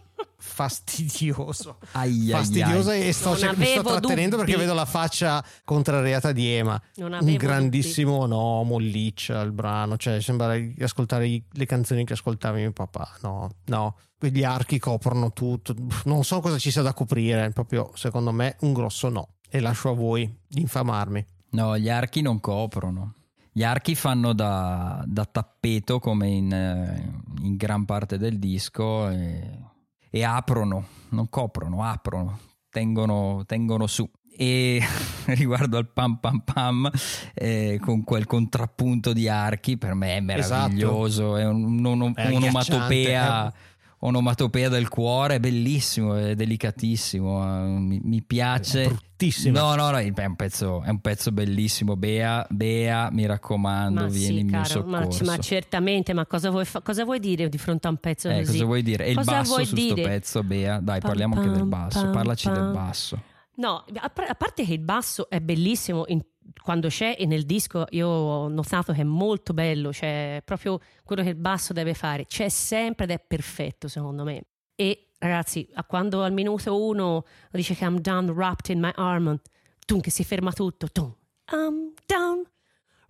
[0.42, 1.78] fastidioso.
[1.92, 3.08] Ai, ai, fastidioso ai.
[3.08, 4.48] e sto, cer- mi sto trattenendo dubbi.
[4.48, 10.20] perché vedo la faccia contrariata di Ema Non un grandissimo no, molliccia il brano, cioè
[10.20, 13.18] sembra di ascoltare le canzoni che ascoltava mio papà.
[13.22, 15.76] No, no, quegli archi coprono tutto,
[16.06, 19.36] non so cosa ci sia da coprire, proprio secondo me un grosso no.
[19.48, 21.26] E lascio a voi di infamarmi.
[21.52, 23.14] No, gli archi non coprono.
[23.54, 29.71] Gli archi fanno da, da tappeto come in, eh, in gran parte del disco e,
[30.12, 32.38] e aprono, non coprono, aprono,
[32.70, 34.08] tengono, tengono su.
[34.38, 34.80] E
[35.28, 36.90] riguardo al pam pam pam,
[37.34, 42.24] eh, con quel contrappunto di archi, per me è meraviglioso, è un- un- È
[42.70, 43.54] agghiacciante,
[44.04, 48.84] onomatopea del cuore, è bellissimo, è delicatissimo, eh, mi, mi piace.
[48.84, 49.60] È bruttissima.
[49.60, 51.96] No, no, no, è un pezzo, è un pezzo bellissimo.
[51.96, 55.26] Bea, Bea, mi raccomando, Ma vieni sì, in mio caro, ma, soccorso.
[55.26, 58.38] ma certamente, ma cosa vuoi, fa- cosa vuoi dire di fronte a un pezzo Eh,
[58.40, 58.52] così?
[58.54, 59.06] cosa vuoi dire?
[59.06, 60.02] E il Cosa basso su sto dire?
[60.02, 60.80] pezzo, Bea?
[60.80, 62.02] Dai, Pam, parliamo anche del pam, basso.
[62.02, 62.74] pam, Parlaci del pam.
[62.74, 63.22] basso.
[63.56, 66.24] No, a parte che il basso è bellissimo in-
[66.62, 71.24] quando c'è e nel disco io ho notato che è molto bello, cioè proprio quello
[71.24, 74.46] che il basso deve fare, c'è sempre ed è perfetto secondo me.
[74.76, 79.40] E ragazzi, a quando al minuto uno dice che I'm down wrapped in my arm,
[79.86, 81.16] tum, che si ferma tutto, tum,
[81.52, 82.44] I'm down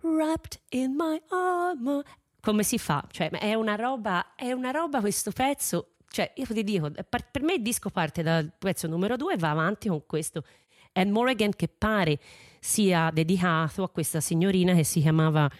[0.02, 2.02] wrapped in my arm.
[2.40, 3.06] Come si fa?
[3.10, 5.94] Cioè, è una roba, è una roba questo pezzo.
[6.08, 9.50] Cioè, io ti dico, per me il disco parte dal pezzo numero due e va
[9.50, 10.44] avanti con questo.
[10.92, 12.18] And Morrigan che pare
[12.64, 15.50] sia dedicato a questa signorina che si chiamava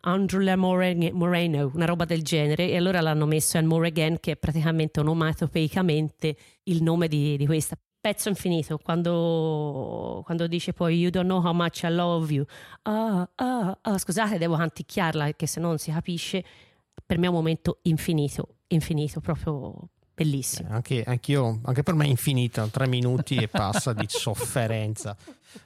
[0.00, 4.98] Andrea Moreno, una roba del genere, e allora l'hanno messo Anne Morrigan, che è praticamente
[4.98, 7.78] onomatopeicamente il nome di, di questa.
[8.00, 12.44] Pezzo infinito, quando, quando dice poi You don't know how much I love you.
[12.82, 16.44] Ah, ah, ah, scusate, devo canticchiarla perché se no non si capisce.
[17.06, 19.90] per me è un momento infinito, infinito, proprio
[20.24, 20.68] bellissimo.
[20.68, 25.16] Eh, Anche, anch'io, anche per me è infinita, tre minuti e passa di sofferenza.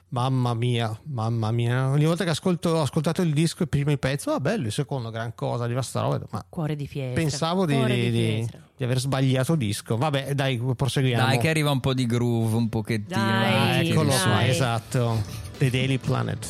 [0.09, 1.89] Mamma mia, mamma mia.
[1.89, 5.09] Ogni volta che ascolto, ho ascoltato il disco, il primo pezzo, ah bello, il secondo,
[5.11, 7.13] gran cosa, arriva sta roba, ma Cuore di pietra.
[7.13, 9.97] pensavo di, di- di- di aver sbagliato disco.
[9.97, 11.25] Vabbè, dai, proseguiamo.
[11.27, 13.19] Dai che arriva un po' di groove, un pochettino.
[13.25, 14.49] Dai, Ah, eccolo dai.
[14.49, 15.21] esatto.
[15.57, 16.47] The Daily Planet.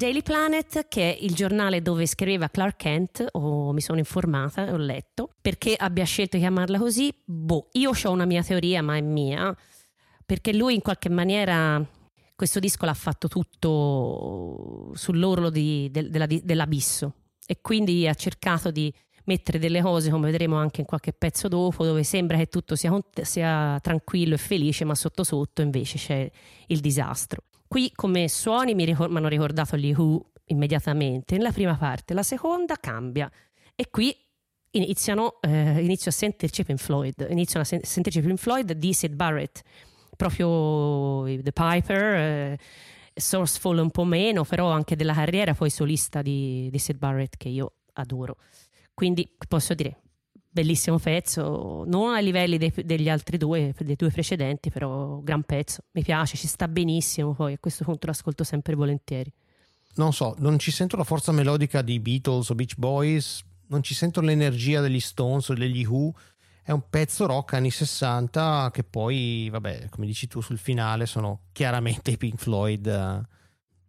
[0.00, 4.78] Daily Planet, che è il giornale dove scriveva Clark Kent, o mi sono informata, ho
[4.78, 9.02] letto, perché abbia scelto di chiamarla così, boh, io ho una mia teoria, ma è
[9.02, 9.54] mia,
[10.24, 11.86] perché lui in qualche maniera
[12.34, 17.16] questo disco l'ha fatto tutto sull'orlo di- del- della- dell'abisso.
[17.46, 18.90] E quindi ha cercato di
[19.24, 22.90] mettere delle cose, come vedremo anche in qualche pezzo dopo, dove sembra che tutto sia,
[23.20, 26.30] sia tranquillo e felice, ma sotto sotto invece c'è
[26.68, 27.42] il disastro.
[27.70, 32.24] Qui come suoni mi ricor- mi hanno ricordato gli Who immediatamente, nella prima parte, la
[32.24, 33.30] seconda cambia.
[33.76, 34.12] E qui
[34.72, 39.14] iniziano, eh, inizio a sentirci Pink Floyd, iniziano a sen- sentirci Pink Floyd di Sid
[39.14, 39.62] Barrett,
[40.16, 42.58] proprio The Piper, eh,
[43.14, 47.50] Sourceful un po' meno, però anche della carriera poi solista di, di Sid Barrett che
[47.50, 48.38] io adoro.
[48.92, 50.00] Quindi posso dire,
[50.50, 55.84] bellissimo pezzo, non ai livelli dei- degli altri due, dei due precedenti, però gran pezzo,
[55.92, 59.32] mi piace, ci sta benissimo, poi a questo punto l'ascolto sempre volentieri.
[59.94, 63.94] Non so, non ci sento la forza melodica di Beatles o Beach Boys, non ci
[63.94, 66.12] sento l'energia degli Stones o degli Who.
[66.62, 71.42] È un pezzo rock anni 60 che poi, vabbè, come dici tu sul finale, sono
[71.52, 72.86] chiaramente i Pink Floyd.
[72.86, 73.38] eh.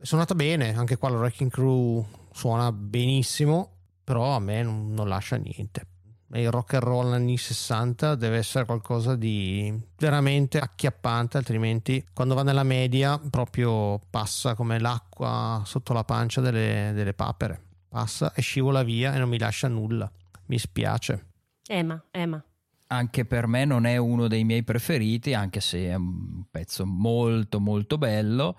[0.04, 5.36] Suonata bene, anche qua la Wrecking Crew suona benissimo, però a me non, non lascia
[5.36, 5.86] niente.
[6.34, 12.44] Il rock and roll anni 60 deve essere qualcosa di veramente acchiappante, altrimenti quando va
[12.44, 17.62] nella media proprio passa come l'acqua sotto la pancia delle, delle papere.
[17.90, 20.10] Passa e scivola via e non mi lascia nulla.
[20.46, 21.26] Mi spiace.
[21.68, 22.42] Emma, Emma.
[22.88, 27.60] Anche per me non è uno dei miei preferiti, anche se è un pezzo molto
[27.60, 28.58] molto bello.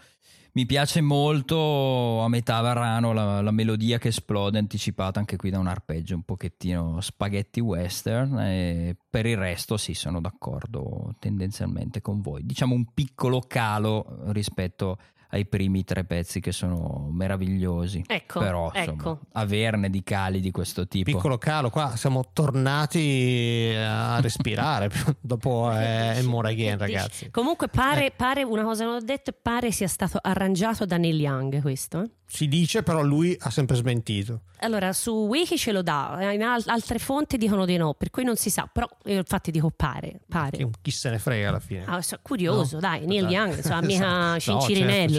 [0.55, 5.59] Mi piace molto a metà brano la, la melodia che esplode, anticipata anche qui da
[5.59, 8.38] un arpeggio un pochettino spaghetti western.
[8.38, 12.45] E per il resto, sì, sono d'accordo tendenzialmente con voi.
[12.45, 14.99] Diciamo un piccolo calo rispetto
[15.35, 18.05] ai primi tre pezzi che sono meravigliosi.
[18.07, 19.21] Ecco, Però, insomma, ecco.
[19.33, 21.11] averne di cali di questo tipo.
[21.11, 24.90] Piccolo calo, qua siamo tornati a respirare
[25.21, 27.31] dopo eh, More Again, ragazzi.
[27.31, 31.61] Comunque pare, pare, una cosa non ho detto, pare sia stato arrangiato da Neil Young
[31.61, 32.03] questo.
[32.03, 32.11] eh.
[32.33, 34.40] Si dice, però lui ha sempre smentito.
[34.61, 38.09] Allora, su Wiki ce lo dà, eh, in al- altre fonti dicono di no, per
[38.09, 40.57] cui non si sa, però io infatti dico pare, pare.
[40.57, 41.85] Che un- chi se ne frega alla fine.
[41.85, 42.81] Ah, so- curioso, No?
[42.81, 43.35] dai, Neil Esatto.
[43.35, 44.51] Young, insomma, mica Esatto.
[44.62, 44.64] No,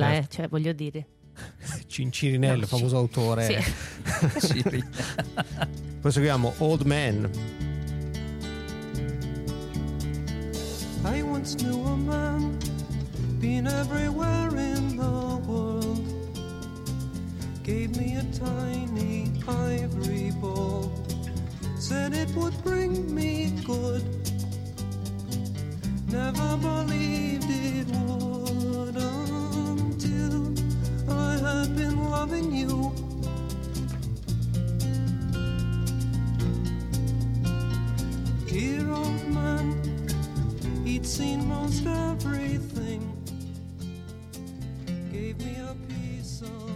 [0.03, 1.05] Cincirinella, certo, eh, cioè voglio dire.
[1.87, 3.45] Cincirinello, No, famoso autore.
[3.45, 3.71] Sì.
[4.39, 4.83] Sì.
[5.99, 7.29] Proseguiamo, Old Man.
[11.05, 12.57] I once knew a man,
[13.39, 16.01] been everywhere in the world.
[17.63, 20.91] Gave me a tiny ivory ball,
[21.77, 24.03] said it would bring me good.
[26.07, 28.42] Never believed it would
[31.43, 32.91] Had been loving you.
[38.47, 39.73] Dear old man,
[40.85, 43.01] he'd seen most everything.
[45.11, 46.71] Gave me a piece of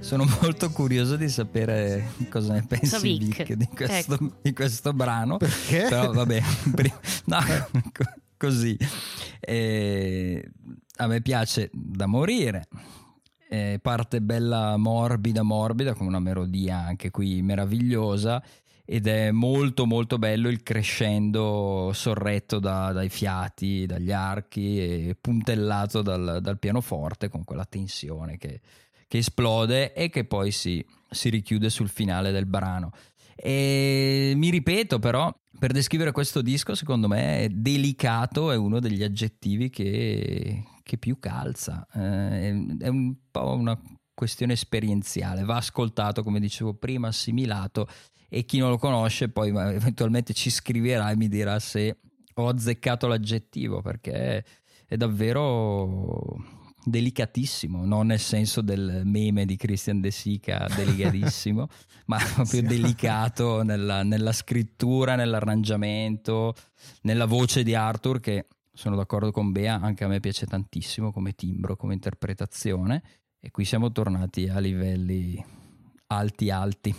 [0.00, 3.36] Sono molto curioso di sapere cosa ne pensi Vic.
[3.36, 4.32] Vic di questo, Ecco.
[4.42, 5.36] di questo brano.
[5.36, 5.86] Perché?
[5.88, 6.42] Però vabbè,
[7.26, 7.38] no,
[7.92, 8.76] co- così.
[9.40, 10.50] Eh,
[10.96, 12.66] a me piace da morire.
[13.52, 18.42] Eh, parte bella morbida, morbida, con una melodia anche qui meravigliosa.
[18.82, 26.00] Ed è molto molto bello il crescendo sorretto da- dai fiati, dagli archi e puntellato
[26.00, 28.60] dal, dal pianoforte con quella tensione che,
[29.06, 32.90] che esplode e che poi si, si richiude sul finale del brano.
[33.36, 39.02] E mi ripeto però, per descrivere questo disco secondo me è delicato è uno degli
[39.02, 41.86] aggettivi che, che più calza.
[41.92, 43.78] Eh, è un po' una
[44.14, 47.88] questione esperienziale, va ascoltato come dicevo prima, assimilato
[48.28, 51.98] e chi non lo conosce poi eventualmente ci scriverà e mi dirà se
[52.34, 54.44] ho azzeccato l'aggettivo perché
[54.86, 56.36] è davvero
[56.84, 61.68] delicatissimo, non nel senso del meme di Christian De Sica, delicatissimo,
[62.06, 66.54] ma proprio delicato nella, nella scrittura, nell'arrangiamento,
[67.02, 71.32] nella voce di Arthur che sono d'accordo con Bea, anche a me piace tantissimo come
[71.34, 73.02] timbro, come interpretazione
[73.40, 75.42] e qui siamo tornati a livelli
[76.08, 76.94] alti alti.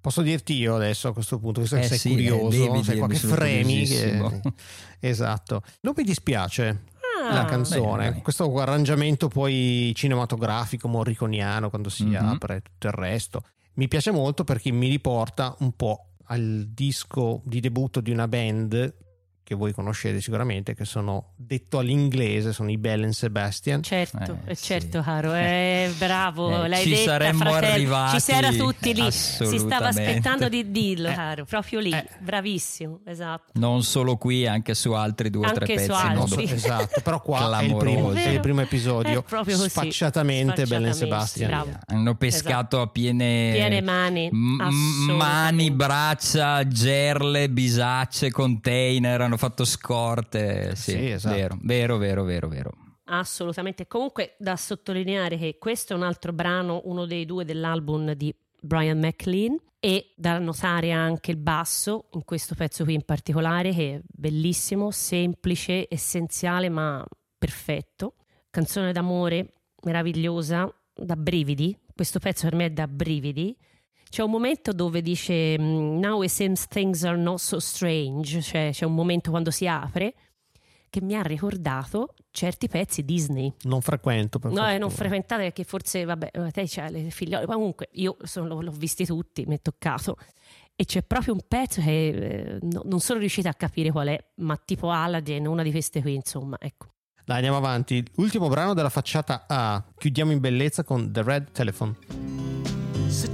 [0.00, 2.82] Posso dirti io adesso a questo punto, visto che Eh sei sì, eh, curioso, devi
[2.84, 3.86] sei qualche sono fremi.
[3.86, 4.42] che-
[5.00, 5.62] esatto.
[5.80, 6.84] Non mi dispiace
[7.26, 8.22] Ah, la canzone, bene, dai.
[8.22, 12.14] questo arrangiamento poi cinematografico morriconiano quando si Mhm.
[12.16, 13.44] apre e tutto il resto.
[13.74, 18.94] Mi piace molto perché mi riporta un po' al disco di debutto di una band
[19.44, 23.82] che voi conoscete sicuramente, che sono detto all'inglese, sono i Bell and Sebastian.
[23.82, 24.64] Certo, Eh, eh, sì.
[24.64, 27.72] certo, caro, eh, bravo, Eh, l'hai ci detta, saremmo fratello.
[27.72, 31.12] arrivati Ci si era tutti lì, si stava aspettando di dirlo, Eh.
[31.14, 32.06] caro, proprio lì, Eh.
[32.20, 33.52] bravissimo, esatto.
[33.60, 35.84] Non solo qui, anche su altri due o tre Anche pezzi.
[35.86, 36.16] su in altri.
[36.18, 39.56] Non so- modo- esatto, però qua è il, primo, È il primo episodio È proprio
[39.58, 39.68] così.
[39.68, 41.48] sfacciatamente Bell and Sfacciatamente, Sebastian.
[41.50, 41.70] bravo.
[41.86, 50.74] Hanno pescato a piene, Piene mani, m- mani, braccia, gerle, bisacce, container, hanno fatto scorte.
[50.76, 51.34] Sì, Sì, esatto.
[51.34, 52.72] vero, vero, vero, vero, vero.
[53.06, 53.86] Assolutamente.
[53.86, 58.98] Comunque da sottolineare che questo è un altro brano, uno dei due dell'album di Brian
[58.98, 64.00] McLean e da notare anche il basso in questo pezzo qui in particolare che è
[64.06, 67.04] bellissimo, semplice, essenziale ma
[67.36, 68.14] perfetto.
[68.48, 71.76] Canzone d'amore meravigliosa, da brividi.
[71.94, 73.54] Questo pezzo per me è da brividi.
[74.14, 78.68] C'è un momento dove dice mm, Now it seems things are not so strange, cioè
[78.72, 80.14] c'è un momento quando si apre
[80.88, 83.52] che mi ha ricordato certi pezzi Disney.
[83.62, 84.38] Non frequento.
[84.38, 84.74] Per No, fortuna.
[84.76, 88.70] eh, non frequentate perché forse, vabbè, eh, te c'hai le figliole, comunque io sono- l'ho
[88.70, 90.16] visti tutti, mi è toccato.
[90.76, 94.24] E c'è proprio un pezzo che eh, no- non sono riuscita a capire qual è,
[94.36, 96.86] ma tipo Aladdin, una di queste qui, insomma, ecco.
[97.24, 98.00] Dai, andiamo avanti.
[98.18, 99.84] Ultimo brano della facciata A.
[99.98, 101.96] Chiudiamo in bellezza con The Red Telephone.
[103.06, 103.26] A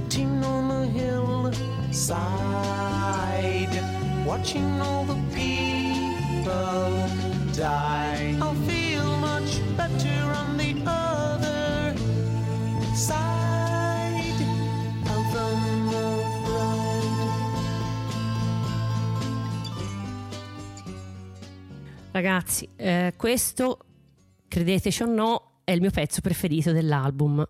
[1.91, 3.83] hillside,
[4.25, 7.09] watching all the people
[7.53, 8.37] die.
[8.39, 11.93] I'll feel much better on the other
[12.95, 14.41] side
[15.05, 15.49] of the
[16.47, 17.11] road.
[22.11, 23.79] Ragazzi, eh, questo,
[24.47, 27.45] credeteci o no, è il mio pezzo preferito dell'album.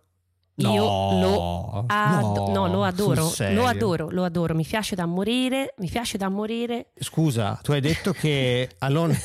[0.56, 5.06] Io No, lo, ad- no, no, lo adoro, lo adoro, lo adoro, mi piace da
[5.06, 6.92] morire, mi piace da morire.
[7.00, 9.18] Scusa, tu hai detto che Alone,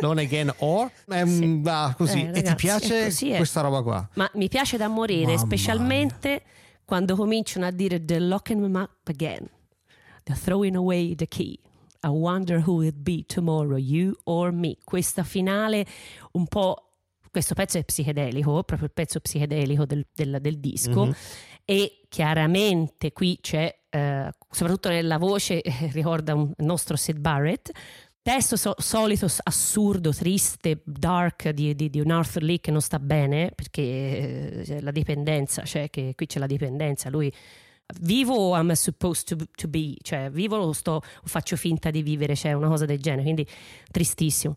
[0.00, 1.60] Alone Again or è un- Sì.
[1.62, 3.36] va così Eh, e ti ragazzi, piace è.
[3.36, 4.08] questa roba qua.
[4.14, 6.42] Ma mi piace da morire, Mamma specialmente
[6.84, 9.48] quando cominciano a dire The locking them up again,
[10.24, 11.58] The throwing away the key.
[12.02, 14.76] I wonder who it be tomorrow, you or me.
[14.84, 15.84] Questa finale
[16.32, 16.85] un po'.
[17.36, 21.04] Questo pezzo è psichedelico, proprio il pezzo psichedelico del, del- del disco.
[21.04, 21.14] Mhm.
[21.66, 27.70] E chiaramente qui c'è, eh, soprattutto nella voce, eh, ricorda un il nostro Sid Barrett.
[28.22, 32.98] Testo so- solito, assurdo, triste, dark di, di- di un Arthur Lee che non sta
[32.98, 37.10] bene perché eh, la dipendenza, cioè che qui c'è la dipendenza.
[37.10, 37.30] Lui
[38.00, 39.94] vivo o am I supposed to, to be?
[40.00, 42.32] Cioè vivo o, sto, o faccio finta di vivere?
[42.32, 43.46] C'è una cosa del genere, quindi
[43.90, 44.56] tristissimo.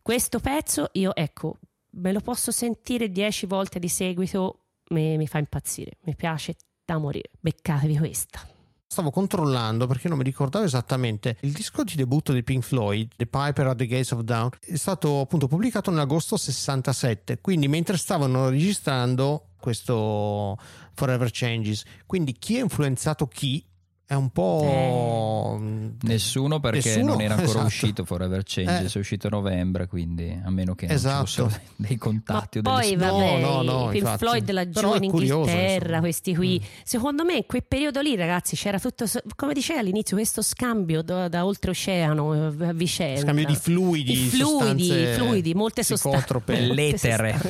[0.00, 1.58] Questo pezzo io ecco,
[1.94, 6.98] me lo posso sentire dieci volte di seguito, mi, mi fa impazzire, mi piace da
[6.98, 7.30] morire.
[7.40, 8.46] Beccatevi questa.
[8.86, 11.38] Stavo controllando perché non mi ricordavo esattamente.
[11.40, 14.76] Il disco di debutto di Pink Floyd, The Piper at the Gates of Dawn, è
[14.76, 17.40] stato appunto pubblicato nell'agosto 67.
[17.40, 20.56] Quindi mentre stavano registrando questo
[20.92, 21.82] Forever Changes.
[22.06, 23.66] Quindi chi ha influenzato chi
[24.06, 25.58] è un po'.
[26.02, 27.66] Nessuno perché Nessuno, non era ancora esatto.
[27.66, 28.98] uscito Forever Changes, Eh.
[28.98, 31.26] è uscito a novembre, quindi a meno che non Esatto.
[31.26, 34.16] ci fossero dei contatti Ma o poi delle No, vabbè, no, no, i Pink.
[34.18, 36.00] Floyd laggiù in curioso, Inghilterra, insomma.
[36.00, 36.60] questi qui.
[36.62, 36.66] Mm.
[36.84, 41.28] Secondo me in quel periodo lì, ragazzi, c'era tutto, come dicevi all'inizio, questo scambio da,
[41.28, 43.20] da oltreoceano eh, a vicenda.
[43.22, 46.38] Scambio di fluidi, I fluidi, fluidi, molte sostanze.
[46.46, 47.40] L'etere.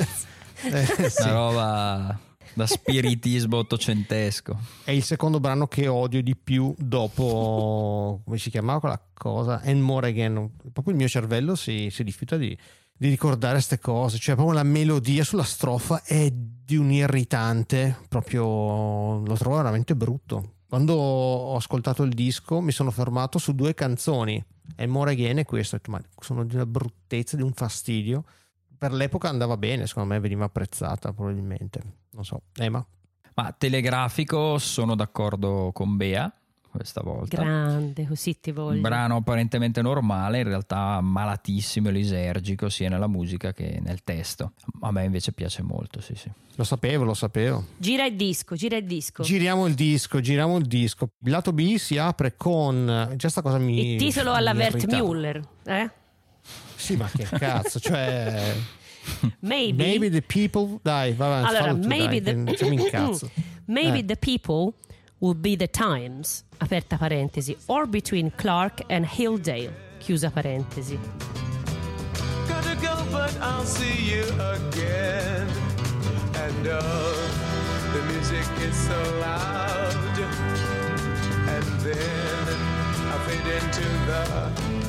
[0.62, 1.22] Eh, sì.
[1.22, 2.18] una roba
[2.54, 4.58] da spiritismo ottocentesco.
[4.84, 9.60] È il secondo brano che odio di più dopo, come si chiamava quella cosa?
[9.64, 10.50] And More Again.
[10.72, 12.56] Proprio il mio cervello si, si rifiuta di,
[12.96, 14.18] di ricordare queste cose.
[14.18, 17.96] Cioè, proprio la melodia sulla strofa è di un irritante.
[18.08, 20.52] Proprio lo trovo veramente brutto.
[20.68, 24.42] Quando ho ascoltato il disco mi sono fermato su due canzoni.
[24.76, 25.78] And More Again e questo.
[25.88, 28.24] Ma sono di una bruttezza, di un fastidio.
[28.76, 32.02] Per l'epoca andava bene, secondo me veniva apprezzata probabilmente.
[32.14, 32.42] Non so.
[32.56, 32.84] Emma?
[33.34, 36.32] Ma telegrafico sono d'accordo con Bea
[36.70, 37.36] questa volta.
[37.36, 38.76] Grande, così ti voglio.
[38.76, 44.52] Un brano apparentemente normale, in realtà malatissimo e lisergico sia nella musica che nel testo.
[44.80, 46.30] A me invece piace molto, sì, sì.
[46.56, 47.66] Lo sapevo, lo sapevo.
[47.76, 49.22] Gira il disco, gira il disco.
[49.22, 51.10] Giriamo il disco, giriamo il disco.
[51.24, 53.12] Il lato B si apre con.
[53.16, 53.92] Già sta cosa mi.
[53.92, 54.98] il titolo alla Bert irrita.
[54.98, 55.42] Müller.
[55.64, 55.90] Eh?
[56.76, 58.54] Sì, ma che cazzo, cioè.
[59.40, 59.72] Maybe.
[59.84, 60.80] Maybe the people.
[60.82, 61.48] Dai, va avanti.
[61.48, 63.30] allora, fallo tu, maybe dai, the, che- che mi incazzo.
[63.66, 64.04] maybe Eh.
[64.04, 64.74] the people
[65.20, 70.98] will be the times, aperta parentesi, or between Clark and Hilldale, chiusa parentesi.
[72.46, 75.48] Gotta go, but I'll see you again.
[76.36, 77.14] And oh,
[77.92, 79.92] the music is so loud.
[81.46, 82.58] And then
[83.08, 84.83] I fade into the.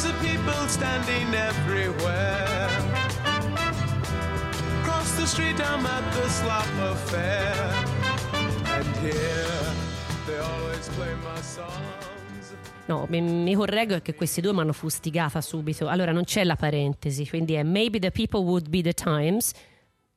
[0.00, 2.68] Crowds of people standing everywhere.
[4.80, 7.54] Across the street, I'm at the slop affair.
[8.64, 9.74] And here,
[10.26, 12.54] they always play my songs.
[12.86, 15.86] No, mi, mi correggo perché questi due mi hanno fustigata subito.
[15.88, 19.52] Allora non c'è la parentesi, quindi è maybe the people would be the times,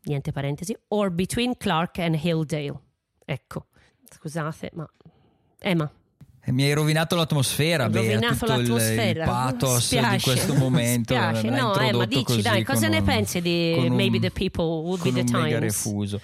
[0.03, 2.79] niente parentesi, or between Clark and Hilldale.
[3.25, 3.65] Ecco,
[4.09, 4.89] scusate, ma...
[5.59, 5.91] Emma,
[6.51, 9.25] mi hai rovinato l'atmosfera, rovinato tutto il- il, l'atmosfera.
[9.25, 10.15] pathos Spiace.
[10.17, 11.13] di questo momento.
[11.13, 11.49] Spiace.
[11.49, 14.31] l'hai No, eh, ma dici, così dai, cosa ne un- pensi di un- Maybe the
[14.31, 15.61] People Would Be con the un mega Times?
[15.61, 16.21] refuso.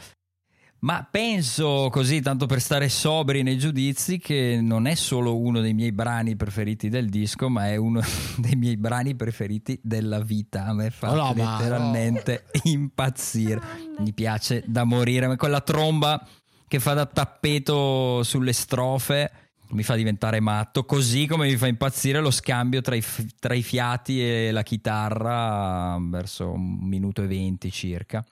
[0.82, 5.74] Ma penso così, tanto per stare sobri nei giudizi, che non è solo uno dei
[5.74, 8.00] miei brani preferiti del disco, ma è uno
[8.38, 10.66] dei miei brani preferiti della vita.
[10.66, 13.62] A me fa Oh no, letteralmente impazzire.
[14.00, 15.28] Mi piace da morire.
[15.28, 16.26] Ma Quella tromba
[16.66, 19.32] che fa da tappeto sulle strofe
[19.72, 23.04] mi fa diventare matto, così come mi fa impazzire lo scambio tra i,
[23.40, 28.26] tra i fiati e la chitarra verso un minuto e venti circa.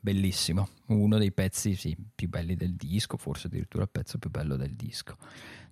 [0.00, 4.56] Bellissimo, uno dei pezzi sì, più belli del disco, forse addirittura il pezzo più bello
[4.56, 5.16] del disco.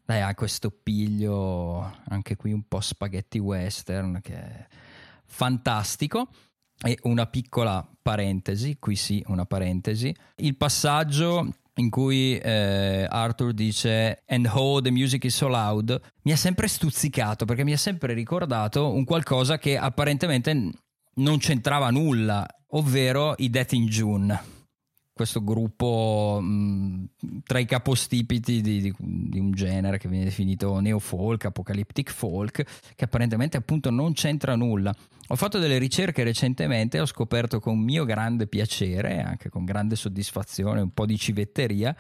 [0.04, 4.66] Dai, ha questo piglio anche qui un po' spaghetti western che è
[5.24, 6.28] fantastico.
[6.82, 10.14] E una piccola parentesi, qui sì, una parentesi.
[10.36, 16.32] Il passaggio in cui eh, Arthur dice And oh, the music is so loud, mi
[16.32, 20.70] ha sempre stuzzicato perché mi ha sempre ricordato un qualcosa che apparentemente
[21.16, 24.42] non c'entrava nulla, ovvero i Death in June.
[25.14, 27.08] Questo gruppo mh,
[27.44, 32.64] tra i capostipiti di, di- di un genere che viene definito neo-folk, apocalyptic folk,
[32.96, 34.92] che apparentemente appunto non c'entra nulla.
[35.28, 39.94] Ho fatto delle ricerche recentemente e ho scoperto con mio grande piacere, anche con grande
[39.94, 41.94] soddisfazione, un po' di civetteria,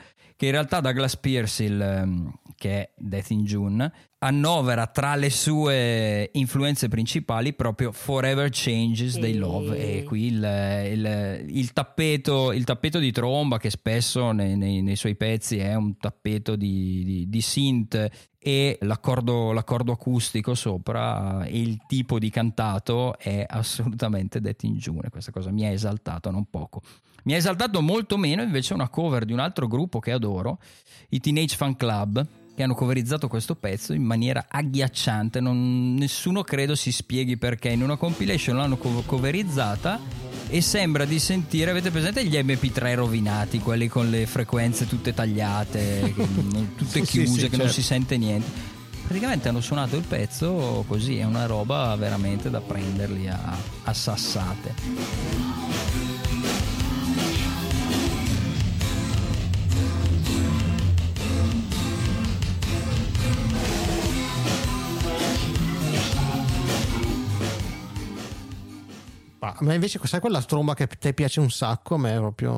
[0.44, 5.28] che in realtà Douglas Pierce, il, ehm, che è Death in June, annovera tra le
[5.28, 10.34] sue influenze principali proprio Forever Changes They Love e qui il,
[10.92, 15.74] il- il tappeto, il tappeto di tromba che spesso nei, nei- nei suoi pezzi è
[15.74, 22.30] un tappeto di, di- di synth e l'accordo, l'accordo acustico sopra e il tipo di
[22.30, 25.08] cantato è assolutamente Death in June.
[25.10, 26.80] Questa cosa mi ha esaltato non poco
[27.24, 30.58] mi ha esaltato molto meno invece una cover di un altro gruppo che adoro
[31.10, 35.40] i Teenage Fan Club che hanno coverizzato questo pezzo in maniera agghiacciante.
[35.40, 37.70] Non- nessuno credo si spieghi perché.
[37.70, 39.98] In una compilation l'hanno co- coverizzata
[40.48, 46.12] e sembra di sentire avete presente gli MP3 rovinati quelli con le frequenze tutte tagliate
[46.14, 47.72] che non- tutte Sì, sì, chiuse sì, che non certo.
[47.72, 48.72] si sente niente.
[49.04, 54.74] Praticamente hanno suonato il pezzo così è una roba veramente da prenderli a, a sassate
[69.44, 71.94] Ma a me invece, sai quella tromba che a te piace un sacco?
[71.94, 72.52] A me proprio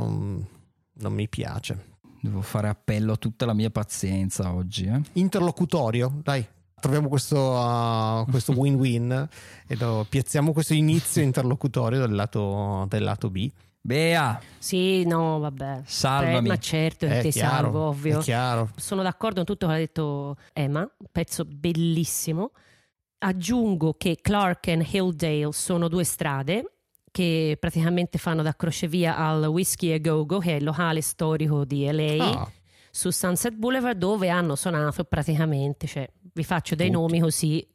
[0.98, 1.94] non mi piace.
[2.20, 5.00] devo fare appello a tutta la mia pazienza oggi eh?
[5.12, 6.46] Interlocutorio, dai.
[6.78, 9.28] Troviamo questo, uh, questo win-win
[9.66, 13.50] e lo- piazziamo questo inizio interlocutorio del lato, del lato B.
[13.80, 15.82] Bea Sì, no, vabbè.
[15.84, 16.46] Salvami.
[16.46, 18.18] Eh, ma certo È ti chiaro, salvo, ovvio.
[18.18, 18.68] È chiaro.
[18.76, 22.50] Sono d'accordo con tutto quello che ha detto Emma, un pezzo bellissimo.
[23.18, 26.72] Aggiungo che Clark e Hilldale sono due strade
[27.16, 31.64] che praticamente fanno da crocevia al Whiskey a Go Go, che è il locale storico
[31.64, 32.52] di LA, Ah,
[32.90, 36.98] su Sunset Boulevard, dove hanno suonato praticamente, cioner vi faccio dei Tutti.
[37.00, 37.66] nomi così.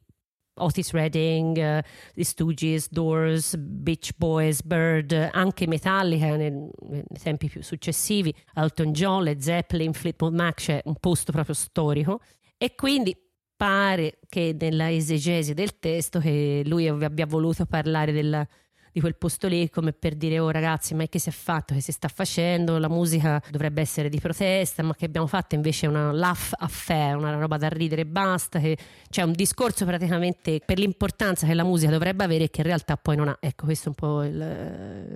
[0.59, 1.83] Otis Redding, eh,
[2.13, 9.23] The Stooges, Doors, Beach Boys, Bird, anche Metallica nel- nei tempi più successivi, Elton John,
[9.23, 12.19] Led Zeppelin, Fleetwood Mac, c'è un posto proprio storico
[12.57, 13.17] e quindi
[13.55, 18.45] pare che nella esegesi del testo che lui abbia voluto parlare della,
[18.91, 21.81] di quel posto lì come per dire oh ragazzi ma che si è fatto, che
[21.81, 25.89] si sta facendo, la musica dovrebbe essere di protesta ma che abbiamo fatto invece è
[25.89, 28.77] una laugh affair, una roba da ridere e basta, che
[29.09, 32.97] c'è un discorso praticamente per l'importanza che la musica dovrebbe avere e che in realtà
[32.97, 34.35] poi non ha, ecco questo è un po' il,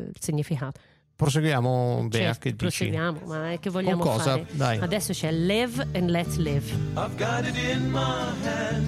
[0.08, 0.80] il significato.
[1.16, 2.56] Proseguiamo, Bea, Certo, che dici?
[2.58, 4.32] proseguiamo, ma è che vogliamo Con cosa?
[4.32, 4.46] fare?
[4.52, 4.78] Dai.
[4.80, 6.74] Adesso c'è Live and Let Live.
[6.96, 8.86] I've got it in my hand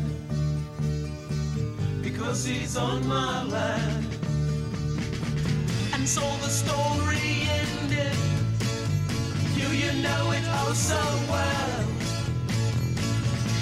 [2.02, 4.17] because he's on my land
[6.08, 8.16] so the story ended.
[9.56, 10.96] Do you know it oh so
[11.28, 11.84] well?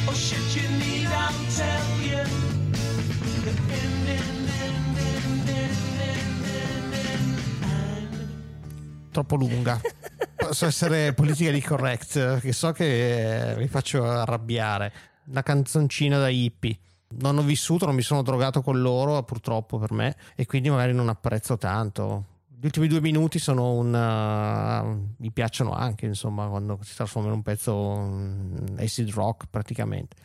[0.05, 2.21] Or should you need I'll tell you?
[3.41, 5.79] The ending, ending, ending,
[9.11, 9.81] Troppo lunga.
[10.35, 14.93] Posso essere politically correct, che so che eh, vi faccio arrabbiare.
[15.29, 16.77] Una canzoncina da hippie
[17.17, 20.93] non ho vissuto, non mi sono drogato con loro, purtroppo per me, e quindi magari
[20.93, 22.33] non apprezzo tanto.
[22.65, 23.93] Gli ultimi due minuti sono un.
[23.93, 30.15] uh, mi piacciono anche, insomma, quando si trasforma in un pezzo um, acid rock praticamente.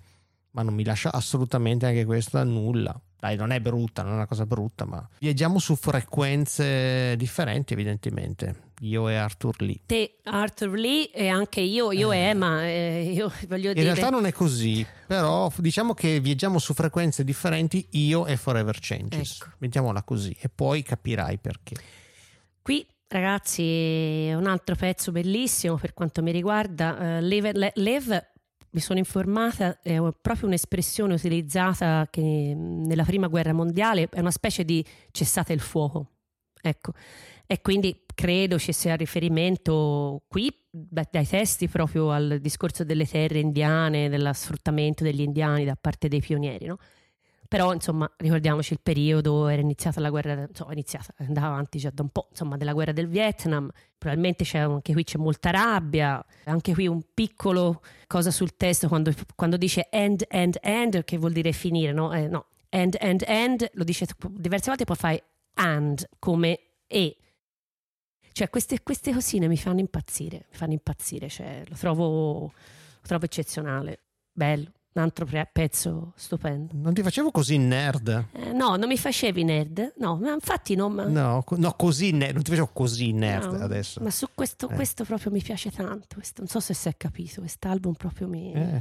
[0.53, 2.99] Ma non mi lascia assolutamente anche questa nulla.
[3.18, 8.68] Dai, non è brutta, non è una cosa brutta, ma viaggiamo su frequenze differenti, evidentemente.
[8.80, 9.80] Io e Arthur Lee.
[9.84, 13.93] Te, Arthur Lee e anche io, io e Emma, eh, io voglio In dire...
[13.93, 19.41] realtà non è così, però diciamo che viaggiamo su frequenze differenti io e Forever Changes.
[19.43, 19.51] Ecco.
[19.59, 21.99] Mettiamola così e poi capirai perché.
[22.63, 27.17] Qui, ragazzi, un altro pezzo bellissimo per quanto mi riguarda.
[27.19, 28.33] Eh, live, live,
[28.73, 34.65] mi sono informata, è proprio un'espressione utilizzata che nella prima guerra mondiale è una specie
[34.65, 36.11] di cessate il fuoco.
[36.63, 36.93] Ecco.
[37.47, 44.09] E quindi credo ci sia riferimento qui dai testi proprio al discorso delle terre indiane,
[44.09, 46.79] dello sfruttamento degli indiani da parte dei pionieri, no?
[47.51, 52.03] Però, insomma, ricordiamoci il periodo, era iniziata la guerra, insomma, iniziata, andava avanti già da
[52.03, 53.69] un po', insomma, della guerra del Vietnam.
[53.99, 59.13] Probabilmente c'è anche qui c'è molta rabbia, anche qui un piccolo cosa sul testo quando,
[59.35, 62.13] quando dice end, end, end, che vuol dire finire, no?
[62.13, 65.23] Eh, no, end, end, end, lo dice diverse volte, poi fai
[65.55, 67.17] and come e.
[68.31, 72.53] Cioè, queste, queste cosine mi fanno impazzire, mi fanno impazzire, cioè, lo trovo, lo
[73.03, 76.72] trovo eccezionale, bello, un altro pre- pezzo stupendo.
[76.74, 78.26] Non ti facevo così nerd?
[78.32, 80.95] Eh, no, non mi facevi nerd, no, ma infatti non...
[80.95, 82.34] No, co- no, così nerd.
[82.34, 84.01] Non ti facevo così nerd no, adesso.
[84.03, 84.74] Ma su questo, Eh.
[84.74, 88.53] questo proprio mi piace tanto, questo- non so se si è capito, quest'album proprio mi...
[88.53, 88.80] Eh.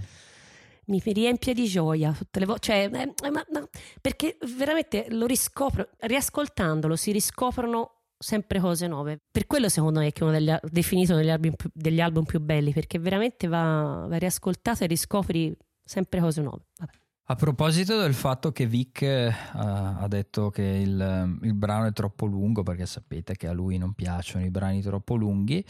[0.86, 3.68] mi, mi riempie di gioia tutte le volte, cioè, eh, eh, ma- ma-
[4.02, 9.20] perché veramente lo riscopro, riascoltandolo si riscoprono sempre cose nuove.
[9.32, 12.40] Per quello secondo me che è uno degli, definito degli album, più, degli album più
[12.42, 15.56] belli, perché veramente va, va riascoltato e riscopri
[15.90, 16.66] sempre cose nuove.
[16.78, 16.92] Vabbè.
[17.32, 22.26] A proposito del fatto che Vic eh, ha detto che il, il brano è troppo
[22.26, 25.64] lungo, perché sapete che a lui non piacciono i brani troppo lunghi,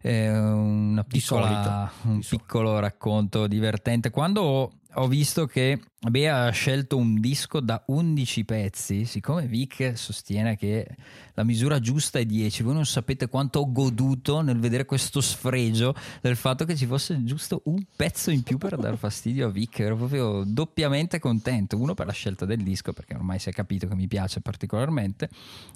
[0.00, 2.44] eh, una piccola- solito, un di solito.
[2.44, 4.10] piccolo racconto divertente.
[4.10, 5.80] Quando ho visto che
[6.10, 10.86] Bea ha scelto un disco da 11 pezzi, siccome Vic sostiene che
[11.32, 15.94] la misura giusta è 10, voi non sapete quanto ho goduto nel vedere questo sfregio
[16.20, 19.80] del fatto che ci fosse giusto un pezzo in più per dar fastidio a Vic.
[19.80, 21.78] Ero proprio doppiamente contento.
[21.78, 25.30] Uno per la scelta del disco, perché ormai si è capito che mi piace particolarmente,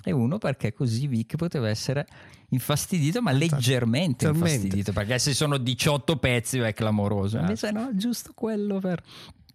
[0.05, 2.07] e uno perché così Vic poteva essere
[2.51, 7.39] infastidito, ma leggermente infastidito, perché se sono 18 pezzi è clamoroso.
[7.39, 9.03] Invece no, giusto quello per...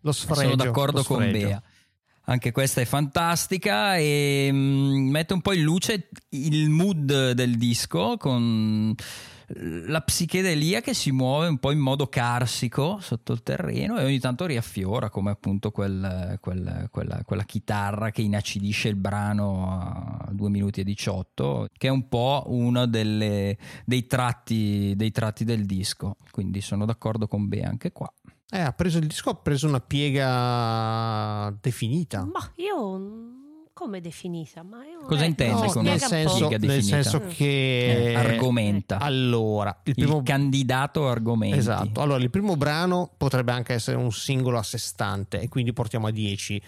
[0.04, 0.42] Lo sfregio.
[0.42, 1.20] Sono d'accordo con.
[1.32, 1.62] Bea.
[2.26, 8.16] Anche questa è fantastica e mm, mette un po' in luce il mood del disco
[8.18, 8.96] con
[9.56, 14.20] la psichedelia che si muove un po' in modo carsico sotto il terreno e ogni
[14.20, 20.50] tanto riaffiora come appunto quel- quel- quella, quella chitarra che inacidisce il brano a 2
[20.50, 26.16] minuti e 18 che è un po' uno delle- dei, tratti, dei tratti del disco
[26.32, 28.12] quindi sono d'accordo con Bea anche qua
[28.54, 32.24] Eh, ha preso il disco, ha preso una piega definita.
[32.24, 33.44] Ma io mm,
[33.74, 34.62] come definita?
[34.62, 39.00] Ma io, Cosa eh, intendi No, con nel senso, piega nel senso che Eh, argomenta.
[39.00, 44.12] Allora, il il, primo candidato argomenti Esatto, allora il primo brano potrebbe anche essere un
[44.12, 46.62] singolo a sé stante e quindi portiamo a 10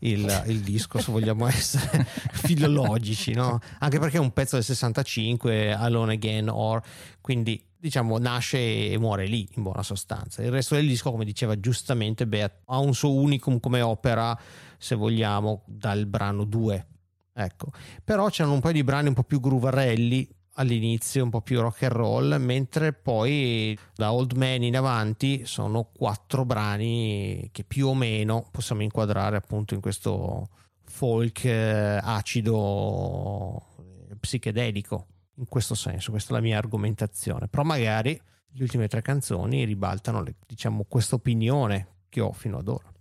[0.00, 3.58] il, il disco se vogliamo essere filologici, no?
[3.78, 6.82] Anche perché è un pezzo del 65, Alone Again or,
[7.20, 10.42] quindi diciamo nasce e muore lì in buona sostanza.
[10.42, 14.38] Il resto del disco, come diceva giustamente Bea, ha un suo unicum come opera,
[14.78, 16.86] se vogliamo, dal brano 2.
[17.32, 17.72] Ecco,
[18.04, 20.28] però c'erano un paio di brani un po' più gruvarelli
[20.60, 25.90] all'inizio, un po' più rock and roll, mentre poi da Old Man in avanti sono
[25.92, 30.48] quattro brani che più o meno possiamo inquadrare appunto in questo
[30.84, 33.62] folk eh, acido
[34.10, 35.06] eh, psichedelico
[35.36, 38.20] in questo senso, questa è la mia argomentazione, però magari
[38.52, 42.92] le ultime tre canzoni ribaltano diciamo questa opinione che ho fino ad ora.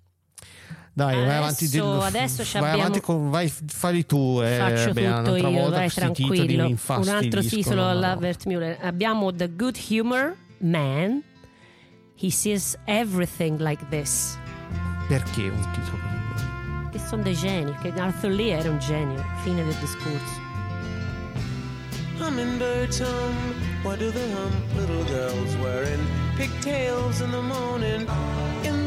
[1.00, 4.42] Dai, vai avanti, Adesso- dillo- adesso ci vai abbiamo- avanti con, vai, falli tu.
[4.44, 6.66] Eh, Faccio Bea, tutto io, volta vai tranquillo.
[6.66, 7.90] Un altro titolo no.
[7.90, 8.78] all'Albert Muller.
[8.82, 11.24] Abbiamo The Good Humor Man.
[12.22, 14.38] He sees everything like this.
[15.08, 15.98] Perché un titolo?
[16.92, 19.24] Che sono dei geni, che Arthur Lee era un genio.
[19.44, 20.48] Fine del discorso.
[22.20, 24.52] Hummingbirds hum, why do they hum?
[24.78, 26.02] Little girls wearing
[26.36, 28.06] pigtails in the morning,
[28.64, 28.79] in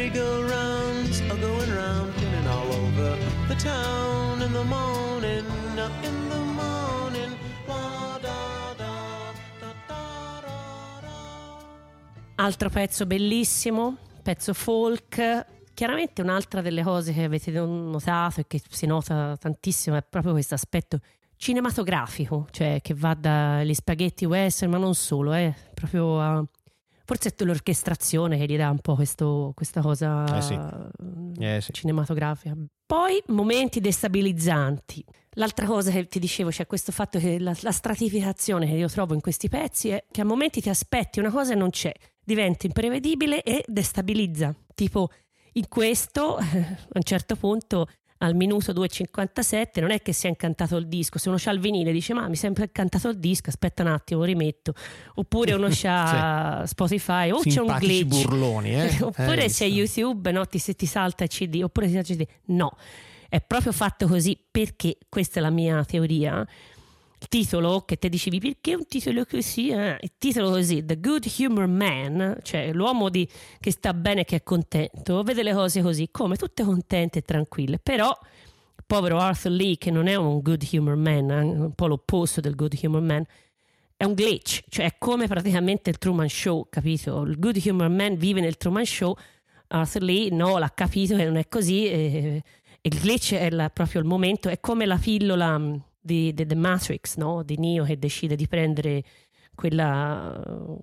[0.00, 5.44] Merry-go-rounds are going round and all over the town in the morning,
[6.02, 7.36] in the morning.
[12.36, 15.44] Altro pezzo bellissimo, pezzo folk.
[15.74, 20.54] Chiaramente un'altra delle cose che avete notato e che si nota tantissimo è proprio questo
[20.54, 21.00] aspetto
[21.36, 26.42] cinematografico, cioè che va dagli spaghetti western, ma non solo, eh, proprio a...
[27.10, 30.56] Forse è l'orchestrazione che gli dà un po' questo- questa cosa Eh sì.
[30.56, 31.72] mm, Eh sì.
[31.72, 32.54] cinematografica.
[32.86, 35.04] Poi momenti destabilizzanti.
[35.34, 39.14] L'altra cosa che ti dicevo, c'è questo fatto che la, la stratificazione che io trovo
[39.14, 41.92] in questi pezzi è che a momenti ti aspetti una cosa e non c'è,
[42.24, 44.54] diventa imprevedibile e destabilizza.
[44.74, 45.08] Tipo
[45.54, 46.44] in questo, a
[46.92, 47.86] un certo punto,
[48.22, 51.58] al minuto 2.57, non è che si è incantato il disco, se uno c'ha il
[51.60, 54.74] vinile dice ma mi è sempre incantato il disco, aspetta un attimo, lo rimetto.
[55.14, 58.06] Oppure uno c'ha Spotify, o c'è un glitch.
[58.26, 58.96] burloni, eh?
[59.00, 59.64] Oppure Eh, c'è sì.
[59.64, 60.46] YouTube, no?
[60.46, 62.26] ti, se ti salta il CD, oppure ti salta il CD.
[62.46, 62.76] No,
[63.28, 66.46] è proprio fatto così perché questa è la mia teoria.
[67.22, 69.68] Il titolo che te dicevi perché un titolo così?
[69.68, 73.28] Eh, il titolo così, The Good Humor Man, cioè l'uomo di-
[73.60, 77.78] che sta bene, che è contento, vede le cose così, come tutte contente e tranquille.
[77.78, 78.16] Però,
[78.86, 82.54] povero Arthur Lee, che non è un Good Humor Man, eh, un po' l'opposto del
[82.54, 83.24] Good Humor Man,
[83.96, 87.20] è un glitch, cioè è come praticamente il Truman Show, capito?
[87.24, 89.14] Il Good Humor Man vive nel Truman Show,
[89.68, 92.42] Arthur Lee no, l'ha capito che non è così, e,
[92.80, 96.46] e il glitch è la- proprio il momento, è come la pillola mh, di, di
[96.46, 97.42] The Matrix, no?
[97.42, 99.02] Di Neo che decide di prendere
[99.54, 100.40] quella,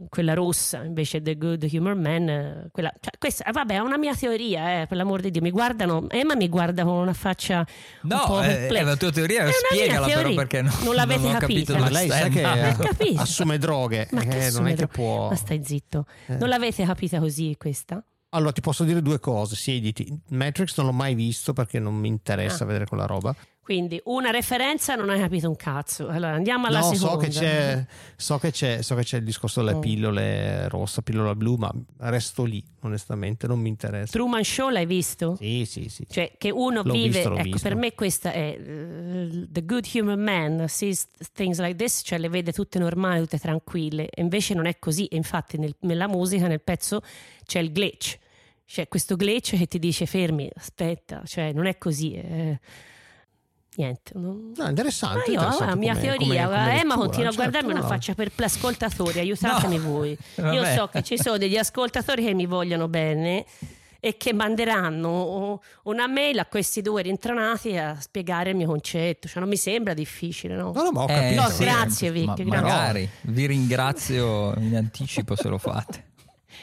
[0.08, 2.30] quella rossa invece del Good Humor Man.
[2.30, 5.42] eh, Quella, cioè, questa, eh, vabbè, è una mia teoria, eh, per l'amor di Dio.
[5.42, 7.66] Mi guardano, Emma mi guarda con una faccia
[8.04, 8.82] un No, po' eh, perplessa.
[8.82, 10.36] è la tua teoria, È spiegala però teoria.
[10.36, 11.74] perché no- non l'avete non capito.
[11.74, 14.88] capito Ma lei sa che assume droghe, Ma che eh, non assume è che dro-
[14.90, 15.30] può...
[15.30, 16.06] Ma stai zitto.
[16.28, 16.36] Eh.
[16.36, 18.04] Non l'avete capita così questa?
[18.32, 20.06] Allora ti posso dire due cose, siediti.
[20.30, 22.68] Matrix non l'ho mai visto perché non mi interessa Ah.
[22.68, 23.34] vedere quella roba.
[23.68, 26.08] Quindi una referenza non hai capito un cazzo.
[26.08, 27.12] Allora andiamo alla no, seconda.
[27.12, 29.80] so che, c'è, so, che c'è, so che c'è il discorso delle Oh.
[29.82, 34.10] pillole rossa, pillola blu, ma resto lì, onestamente, non mi interessa.
[34.14, 35.36] Truman Show l'hai visto?
[35.36, 36.06] Sì, sì, sì.
[36.10, 37.60] Cioè che uno L'ho vive, visto, ecco visto.
[37.68, 42.30] per me questa è eh, The Good Human Man sees things like this, cioè le
[42.30, 46.48] vede tutte normali, tutte tranquille, e invece non è così, e infatti nel- nella musica,
[46.48, 47.02] nel pezzo
[47.46, 48.18] c'è il glitch,
[48.66, 52.14] c'è questo glitch che ti dice fermi, aspetta, cioè non è così.
[52.14, 52.60] eh.
[53.78, 55.18] Niente, non- No, interessante.
[55.20, 57.72] Ma io interessante la mia come- teoria, come- come Emma lettura, continua a certo, guardarmi
[57.72, 57.88] una no.
[57.88, 60.10] faccia per ascoltatori, aiutatemi No, voi.
[60.38, 60.76] Io vabbè.
[60.76, 63.46] so che ci sono degli ascoltatori che mi vogliono bene
[64.00, 69.28] e che manderanno una mail a questi due rintronati a spiegare il mio concetto.
[69.28, 70.72] Cioè, non mi sembra difficile, no?
[70.74, 71.42] No, no, ma ho Eh, capito.
[71.42, 72.46] No, sì, grazie, Vic, ma- grazie.
[72.62, 76.06] magari, vi ringrazio in anticipo se lo fate.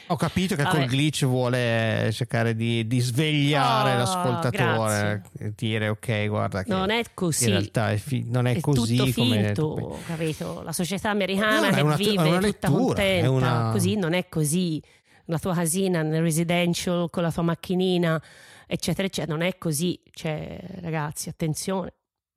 [0.07, 0.77] Ho capito che Vabbè.
[0.77, 6.91] col glitch vuole cercare di, di svegliare Oh, l'ascoltatore e dire ok, guarda che Non
[6.91, 7.45] è così.
[7.45, 10.61] in realtà è, fi- non è, È così tutto come finto, capito?
[10.63, 13.69] La società americana No, è che una- vive è una tutta lettura, contenta, è una-
[13.71, 14.81] così non è così.
[15.25, 18.21] La tua casina nel residential con la tua macchinina,
[18.67, 19.99] eccetera, eccetera, non è così.
[20.11, 21.93] Cioè, ragazzi, attenzione.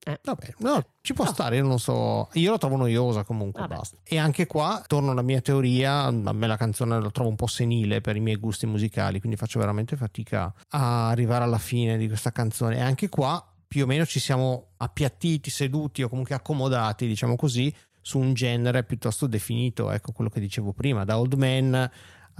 [0.08, 0.20] Eh.
[0.22, 1.30] Vabbè, no, ci può No.
[1.32, 3.74] stare, io non so, io la trovo noiosa comunque, Vabbè.
[3.74, 3.98] basta.
[4.04, 7.46] E anche qua, torno alla mia teoria, a me la canzone la trovo un po'
[7.46, 12.06] senile per i miei gusti musicali, quindi faccio veramente fatica a arrivare alla fine di
[12.06, 12.76] questa canzone.
[12.76, 17.70] E anche qua, più o meno ci siamo appiattiti, seduti o comunque accomodati, diciamo così,
[18.00, 21.90] su un genere piuttosto definito, ecco quello che dicevo prima, da Old Man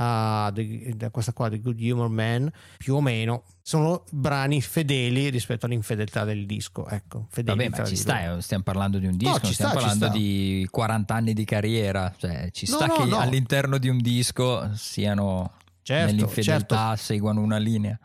[0.00, 5.28] a The- da questa qua di Good Humor Man, più o meno sono brani fedeli
[5.28, 6.88] rispetto all'infedeltà del disco.
[6.88, 9.72] Ecco, fedeli Vabbè, ma ci sta, eh, stiamo parlando di un disco, No, ci stiamo
[9.72, 10.16] sta, ci parlando sta.
[10.16, 13.18] di 40 anni di carriera, cioè ci No, sta no, che no.
[13.18, 17.98] all'interno di un disco siano Certo, nell'infedeltà, seguano una linea.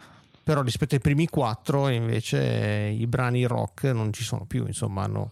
[0.44, 5.32] Però rispetto ai primi quattro, invece, i brani rock non ci sono più, insomma, hanno,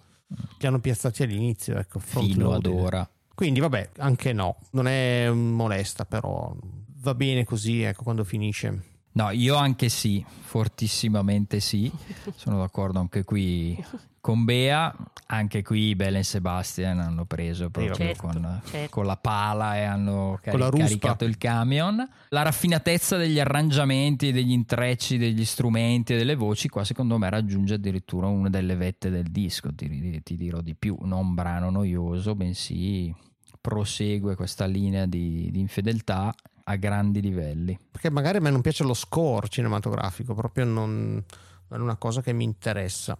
[0.59, 1.77] li hanno piazzati all'inizio.
[1.77, 3.09] Ecco, Fino ad ora.
[3.41, 6.55] Quindi, vabbè, anche no, non è molesta, però
[6.97, 8.83] va bene così, ecco, quando finisce.
[9.13, 11.91] No, io anche sì, fortissimamente sì,
[12.35, 13.83] sono d'accordo anche qui
[14.21, 18.89] con Bea, anche qui Belen e Sebastian hanno preso proprio Certo, con, certo.
[18.91, 22.07] con la pala e hanno cari- caricato il camion.
[22.29, 27.73] La raffinatezza degli arrangiamenti, degli intrecci, degli strumenti e delle voci, qua secondo me raggiunge
[27.73, 33.29] addirittura una delle vette del disco, ti, ti dirò di più, non brano noioso, bensì
[33.61, 36.33] prosegue questa linea di, di infedeltà
[36.63, 37.77] a grandi livelli.
[37.91, 41.23] Perché magari a me non piace lo score cinematografico, proprio non,
[41.67, 43.17] non è una cosa che mi interessa.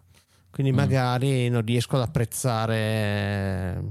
[0.50, 0.76] Quindi Mm.
[0.76, 3.84] magari non riesco ad apprezzare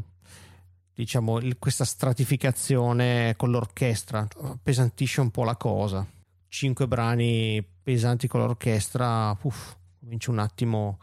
[0.94, 6.06] diciamo il- questa stratificazione con l'orchestra, appesantisce un po' la cosa.
[6.48, 10.98] Cinque brani pesanti con l'orchestra, uff, comincio un attimo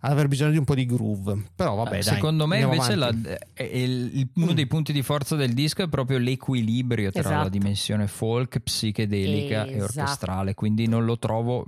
[0.00, 1.44] ad aver bisogno di un po' di groove.
[1.56, 4.54] Però vabbè, Eh, dai, Secondo me invece la- è- è il- uno Mm.
[4.54, 7.48] dei punti di forza del disco è proprio l'equilibrio tra la Esatto.
[7.48, 10.00] dimensione folk, psichedelica e Esatto.
[10.00, 11.66] orchestrale, quindi non lo trovo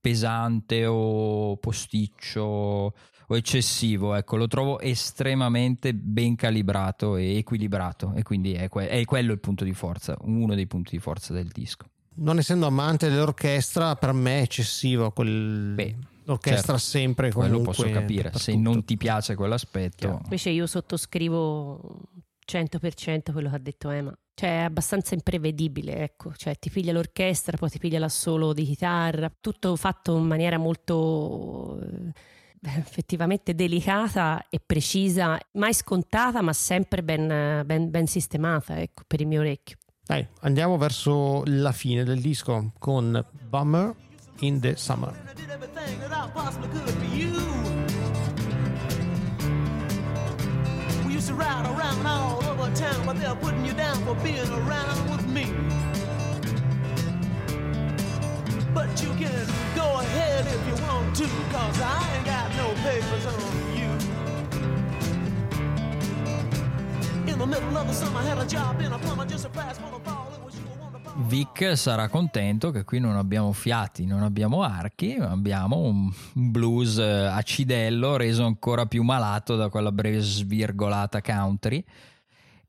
[0.00, 2.42] pesante o posticcio
[3.28, 9.04] o eccessivo, ecco, lo trovo estremamente ben calibrato e equilibrato e quindi è, que- è
[9.04, 11.86] quello il punto di forza, uno dei punti di forza del disco.
[12.18, 15.10] non essendo amante dell'orchestra, per me è eccessivo.
[15.10, 15.72] Quel...
[15.74, 15.96] Beh,
[16.26, 17.84] L'orchestra certo, sempre Quello comunque.
[17.84, 20.20] posso capire, se non ti piace quell'aspetto...
[20.24, 22.00] Invece io sottoscrivo
[22.50, 24.16] 100% quello che ha detto Emma.
[24.34, 26.32] Cioè è abbastanza imprevedibile, ecco.
[26.34, 29.32] Cioè ti piglia l'orchestra, poi ti piglia l'assolo di chitarra.
[29.40, 31.80] Tutto fatto in maniera molto...
[31.80, 32.12] eh,
[32.76, 39.28] effettivamente delicata e precisa, mai scontata ma sempre ben, ben- ben sistemata, ecco, per il
[39.28, 39.76] mio orecchio.
[40.04, 43.94] Dai, andiamo verso la fine del disco con Bummer
[44.40, 45.12] in the Summer.
[51.26, 55.26] To ride around all over town, but they're putting you down for being around with
[55.26, 55.46] me.
[58.72, 63.26] But you can go ahead if you want to, cause I ain't got no papers
[63.26, 63.40] on
[63.76, 63.90] you.
[67.32, 69.48] In the middle of the summer, I had a job in a plumber just a
[69.48, 70.25] for the fall.
[71.18, 76.98] Vic sarà contento che qui non abbiamo fiati, non abbiamo archi, ma abbiamo un blues
[76.98, 81.82] eh, acidello reso ancora più malato da quella breve svirgolata country.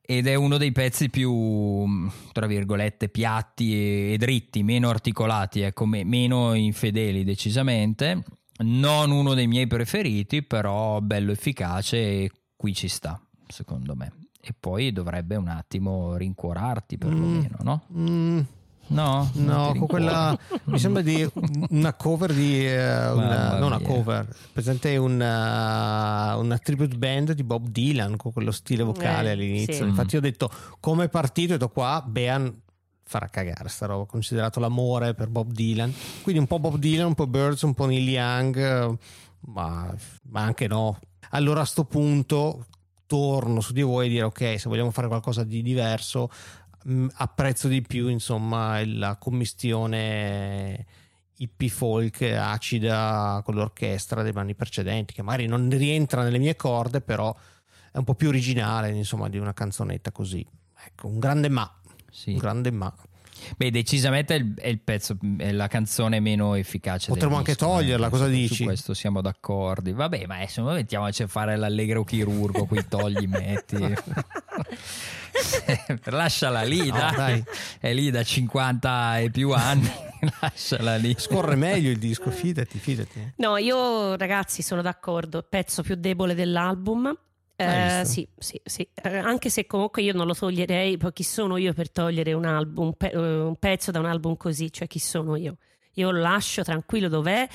[0.01, 5.85] Ed è uno dei pezzi più, mh, tra virgolette, piatti e, dritti, meno articolati, ecco,
[5.85, 8.23] me- meno infedeli decisamente.
[8.59, 14.26] Non uno dei miei preferiti, però bello efficace e qui ci sta, secondo me.
[14.49, 17.81] E poi dovrebbe un attimo rincuorarti perlomeno, no?
[17.93, 18.39] Mm,
[18.89, 21.29] No, non no, ti con quella mi sembra di
[21.71, 27.67] una cover di eh, una, non una cover, presente una, una tribute band di Bob
[27.67, 29.73] Dylan con quello stile vocale Eh, all'inizio.
[29.73, 29.83] sì.
[29.83, 32.61] Infatti, ho detto come è partito, ho detto qua Bean
[33.03, 35.93] farà cagare sta roba, considerato l'amore per Bob Dylan.
[36.21, 38.97] Quindi un po' Bob Dylan, un po' Birds, un po' Neil Young, eh,
[39.47, 39.93] ma,
[40.29, 40.97] ma anche no.
[41.31, 42.67] Allora a sto punto
[43.07, 46.29] torno su di voi e dire ok, se vogliamo fare qualcosa di diverso,
[46.83, 50.85] mh, apprezzo di più insomma la commistione
[51.39, 57.01] hippie folk acida con l'orchestra dei anni precedenti, che magari non rientra nelle mie corde,
[57.01, 57.35] però
[57.91, 60.45] è un po' più originale insomma di una canzonetta così.
[60.85, 61.71] Ecco, un grande ma,
[62.11, 62.31] Sì.
[62.31, 62.93] un grande ma.
[63.55, 67.07] Beh, decisamente è il, è il pezzo, è la canzone meno efficace.
[67.11, 68.09] Potremmo anche disco, toglierla, eh.
[68.09, 68.55] cosa Su- dici?
[68.55, 69.93] Su questo siamo d'accordo.
[69.93, 73.77] Vabbè, ma adesso mettiamoci a fare l'allegro chirurgo, qui togli, metti.
[76.05, 77.15] Lasciala lì, No, dai.
[77.15, 77.43] dai.
[77.79, 79.89] È lì da 50 e più anni.
[80.41, 81.15] Lasciala lì.
[81.17, 83.33] Scorre meglio il disco, fidati, fidati.
[83.37, 87.15] No, io ragazzi sono d'accordo, pezzo più debole dell'album.
[87.59, 88.87] Eh, sì, sì, sì.
[88.93, 92.45] Eh, anche se comunque io non lo toglierei, poi chi sono io per togliere un
[92.45, 95.57] album, un, pe- eh, un pezzo da un album così, cioè chi sono io?
[95.93, 97.47] Io lo lascio tranquillo dov'è,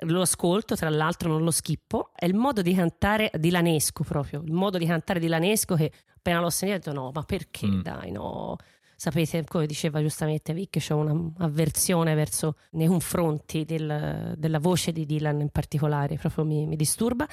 [0.00, 4.52] lo ascolto, tra l'altro non lo schippo, è il modo di cantare dilanesco proprio, il
[4.52, 7.80] modo di cantare dilanesco che appena l'ho sentito no, ma perché Mm.
[7.80, 8.56] dai no?
[8.94, 15.40] Sapete, come diceva giustamente Vic, c'è un'avversione verso nei confronti del- della voce di Dylan
[15.40, 17.26] in particolare, proprio mi, mi disturba.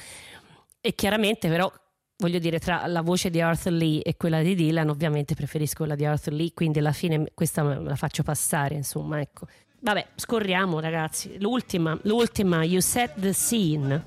[0.79, 1.69] E chiaramente però
[2.17, 5.95] voglio dire, tra la voce di Arthur Lee e quella di Dylan, ovviamente preferisco quella
[5.95, 9.47] di Arthur Lee, quindi alla fine questa me la faccio passare, insomma, ecco.
[9.79, 11.37] Vabbè, scorriamo ragazzi.
[11.39, 14.03] L'ultima, l'ultima, You Set the Scene.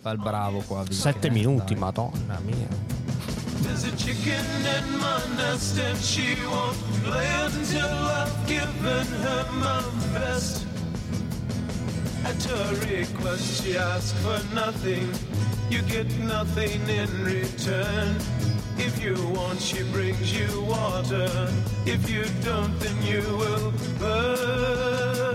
[0.00, 0.84] Fa il bravo qua.
[0.88, 1.82] Sette eh, minuti, dai.
[1.82, 2.68] madonna mia.
[3.62, 9.82] There's a chicken in my nest and she won't lay until I've given her my
[10.12, 10.66] best.
[12.24, 15.12] At her request, she asks for nothing.
[15.70, 18.16] You get nothing in return.
[18.76, 21.48] If you want, she brings you water.
[21.86, 25.30] If you don't, then you will burn.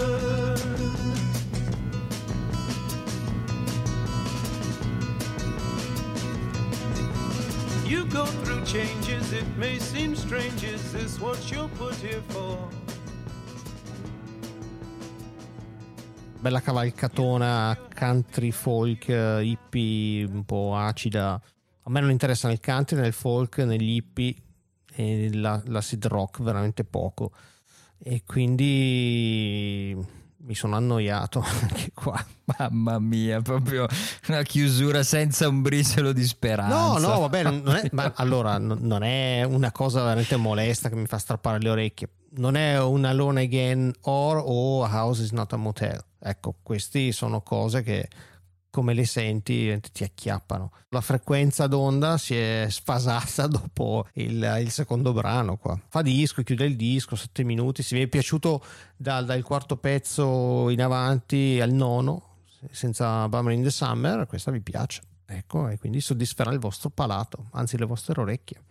[7.85, 10.63] You go through changes, it may seem strange.
[10.63, 12.57] Is this what you're put here for?
[16.45, 21.33] Bella cavalcatona country folk eh, hippie un po' acida.
[21.33, 24.35] A me non interessa né il country né il folk né gli hippie
[24.93, 27.31] e la- l'acid rock veramente poco.
[27.97, 29.97] E quindi
[30.37, 32.23] mi sono annoiato anche qua.
[32.59, 33.87] Mamma mia, proprio
[34.27, 36.75] una chiusura senza un briciolo di speranza.
[36.75, 41.07] No, no, vabbè, non è, ma allora non è una cosa veramente molesta che mi
[41.07, 42.07] fa strappare le orecchie.
[42.37, 46.03] Non è un Alone Again or o A House is not a motel.
[46.27, 48.09] Ecco, queste sono cose che
[48.71, 50.71] come le senti ti acchiappano.
[50.89, 55.79] La frequenza d'onda si è sfasata dopo il, il secondo brano qua.
[55.87, 57.83] Fa disco, chiude il disco, sette minuti.
[57.83, 58.63] Se vi è piaciuto
[58.97, 62.39] dal, dal quarto pezzo in avanti al nono,
[62.71, 65.03] senza Bummer in the Summer, questa vi piace.
[65.27, 68.61] Ecco, e quindi soddisferà il vostro palato, anzi le vostre orecchie.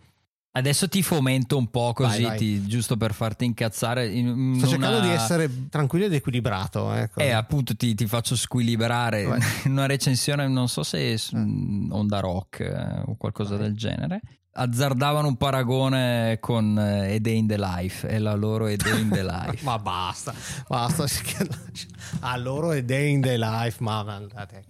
[0.57, 2.37] Adesso ti fomento un po' così, Vai, vai.
[2.37, 4.07] ti- giusto per farti incazzare.
[4.07, 6.93] In, Sto cercando una- di essere tranquillo ed equilibrato.
[6.93, 7.19] Ecco.
[7.19, 9.39] Eh, appunto, ti, ti faccio squilibrare Vai.
[9.65, 14.21] in una recensione, non so se su Onda Rock eh, o qualcosa del genere.
[14.57, 19.01] Azzardavano un paragone con eh, A Day in the Life e la loro A Day
[19.01, 19.57] in the Life.
[19.65, 20.33] ma basta,
[20.69, 21.03] basta.
[22.21, 24.63] A loro è Day in the Life, ma andate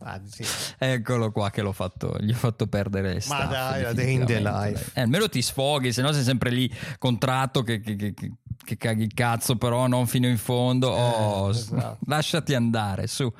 [0.00, 0.20] a cagare.
[0.20, 0.44] Guardi, sì.
[0.78, 4.40] Eccolo qua che l'ho fatto, gli ho fatto perdere staffe, dai, la Day in the
[4.40, 4.90] Life.
[4.92, 4.92] dai.
[4.94, 9.02] Eh, almeno ti sfoghi, se no sei sempre lì contratto che, che- che- che- caghi
[9.04, 10.88] il cazzo, però non fino in fondo.
[10.90, 11.98] Oh, s- esatto.
[12.06, 13.32] lasciati andare, su.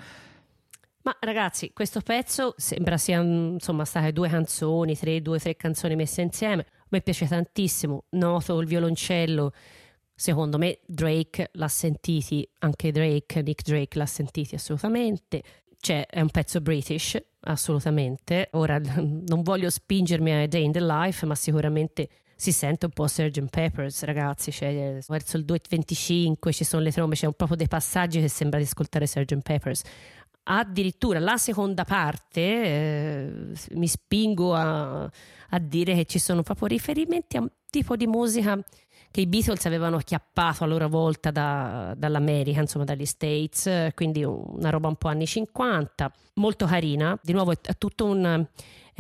[1.03, 6.21] Ma ragazzi, questo pezzo sembra siano insomma state due canzoni, tre, due, tre canzoni messe
[6.21, 6.63] insieme.
[6.63, 8.05] A me piace tantissimo.
[8.11, 9.53] Noto il violoncello.
[10.15, 15.43] Secondo me Drake l'ha sentiti, anche Drake, Nick Drake l'ha sentiti assolutamente.
[15.81, 18.49] Cioè, è un pezzo british, assolutamente.
[18.53, 23.07] Ora non voglio spingermi a Day in the Life, ma sicuramente si sente un po'
[23.07, 23.45] Sgt.
[23.49, 24.53] Peppers, ragazzi.
[24.53, 28.65] Cioè, verso il 2.25 ci sono le trombe, c'è proprio dei passaggi che sembra di
[28.65, 29.39] ascoltare Sgt.
[29.41, 29.83] Peppers
[30.43, 33.33] addirittura la seconda parte eh,
[33.73, 38.59] mi spingo a, a dire che ci sono proprio riferimenti a un tipo di musica
[39.11, 44.71] che i Beatles avevano chiappato a loro volta da- dall'America, insomma dagli States, quindi una
[44.71, 48.47] roba un po' anni 50, molto carina, di nuovo è, è tutto un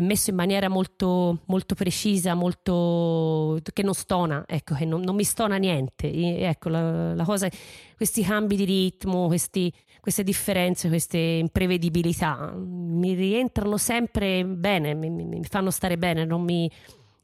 [0.01, 5.15] è messo in maniera molto, molto precisa, molto che non stona, ecco, che non, non
[5.15, 6.11] mi stona niente.
[6.11, 7.51] E, ecco, la, la cosa,
[7.97, 15.25] questi cambi di ritmo, questi, queste differenze, queste imprevedibilità mi rientrano sempre bene, mi, mi-
[15.27, 16.71] mi fanno stare bene, non mi,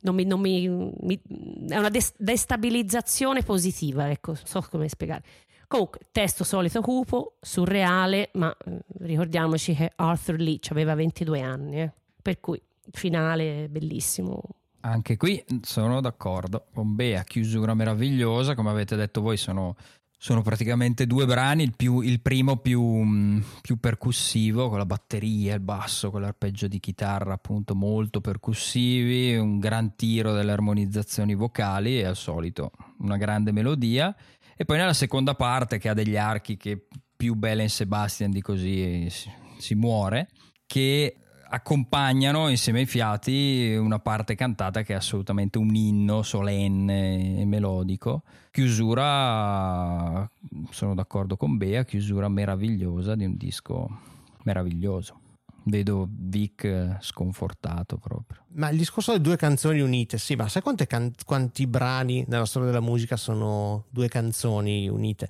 [0.03, 1.21] non mi- non mi- mi-
[1.69, 5.23] è una des- destabilizzazione positiva, ecco, so come spiegare.
[5.69, 11.93] Comunque, testo solito cupo, surreale, ma eh, ricordiamoci che Arthur Lee aveva 22 anni, eh.
[12.23, 12.61] per cui
[12.93, 14.41] finale bellissimo.
[14.81, 19.75] Anche qui sono d'accordo con Bea, chiusura meravigliosa, come avete detto voi sono,
[20.19, 25.55] sono praticamente due brani, il, più- il primo più, mh, più percussivo con la batteria,
[25.55, 31.99] il basso, con l'arpeggio di chitarra appunto molto percussivi, un gran tiro delle armonizzazioni vocali
[31.99, 34.15] e al solito una grande melodia.
[34.57, 39.09] E poi nella seconda parte che ha degli archi che più Belen Sebastian di così
[39.11, 40.29] si, si muore,
[40.67, 41.17] che
[41.49, 48.23] accompagnano insieme ai fiati una parte cantata che è assolutamente un inno solenne e melodico.
[48.51, 50.29] Chiusura,
[50.71, 54.01] sono d'accordo con Bea, chiusura meravigliosa di un disco
[54.43, 55.21] meraviglioso.
[55.65, 58.43] Vedo Vic eh, sconfortato proprio.
[58.53, 62.69] Ma il discorso delle due canzoni unite, sì, ma sai can- quanti brani nella storia
[62.69, 65.29] della musica sono due canzoni unite?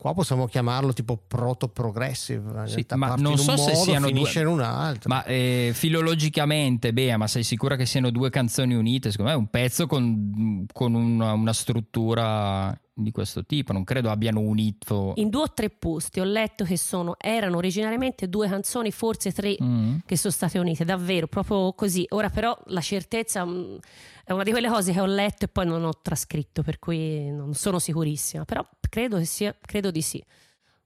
[0.00, 2.66] Qua possiamo chiamarlo tipo proto-progressive.
[2.68, 5.10] Sì, ma non so se siano due- in un altro.
[5.10, 9.10] Ma eh, filologicamente, Bea, ma sei sicura che siano due canzoni unite?
[9.10, 14.10] Secondo me è un pezzo con, con una, una struttura di questo tipo, non credo
[14.10, 15.12] abbiano unito...
[15.16, 19.56] In due o tre posti ho letto che sono, erano originariamente due canzoni, forse tre,
[19.62, 19.98] Mm.
[20.06, 22.06] che sono state unite, davvero, proprio così.
[22.10, 23.76] Ora però la certezza mm,
[24.24, 27.30] è una di quelle cose che ho letto e poi non ho trascritto, per cui
[27.30, 30.22] non sono sicurissima, però credo, che sia, credo di sì.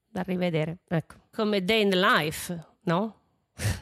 [0.08, 1.16] Da rivedere, ecco.
[1.32, 3.22] Come Day in the Life, no?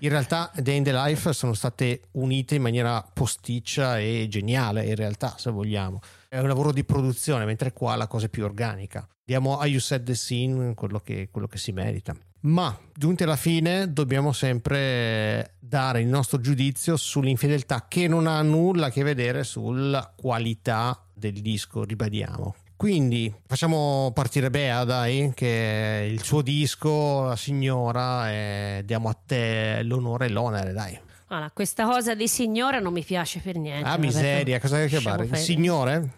[0.00, 4.96] In realtà Day in the Life sono state unite in maniera posticcia e geniale, in
[4.96, 6.00] realtà, se vogliamo.
[6.28, 9.06] È un lavoro di produzione, mentre qua la cosa è più organica.
[9.24, 12.16] Diamo a You Set the Scene quello che, quello che si merita.
[12.40, 18.86] Ma giunti alla fine dobbiamo sempre dare il nostro giudizio sull'infedeltà che non ha nulla
[18.86, 22.56] a che vedere sulla qualità del disco, ribadiamo.
[22.83, 29.16] Quindi facciamo partire Bea, dai, che è il suo disco, la signora, e diamo a
[29.24, 30.99] te l'onore e l'onere, dai.
[31.28, 33.89] Allora, questa cosa di signora non mi piace per niente.
[33.89, 35.26] Ah, miseria, cosa lasciamo fare?
[35.26, 36.11] Il signore?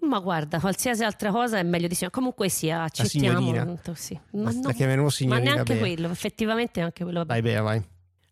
[0.00, 2.12] Ma guarda, qualsiasi altra cosa è meglio di signora.
[2.16, 3.38] Comunque sia, accettiamo.
[3.38, 3.64] signorina.
[3.64, 4.18] tanto, sì.
[4.32, 5.80] La- Ma la no, chiameremo ma signorina neanche Bea.
[5.80, 7.20] quello, effettivamente anche quello.
[7.20, 7.32] vabbè.
[7.34, 7.80] Dai, Bea, vai.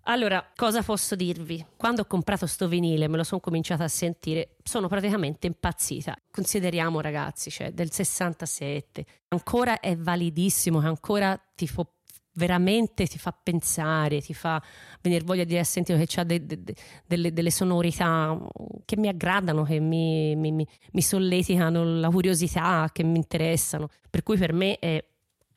[0.07, 1.65] Allora, cosa posso dirvi?
[1.77, 6.17] Quando ho comprato sto vinile, me lo sono cominciata a sentire, sono praticamente impazzita.
[6.31, 11.87] Consideriamo, ragazzi, cioè del 67, ancora è validissimo, ancora ti fa
[12.35, 14.61] veramente ti fa pensare, ti fa
[15.03, 16.75] venire voglia di sentire che c'ha de- de- de-
[17.07, 18.39] delle, delle sonorità
[18.87, 23.89] che mi aggradano, che mi, mi- mi- mi solleticano la curiosità, che mi interessano.
[24.11, 25.05] Per cui per me è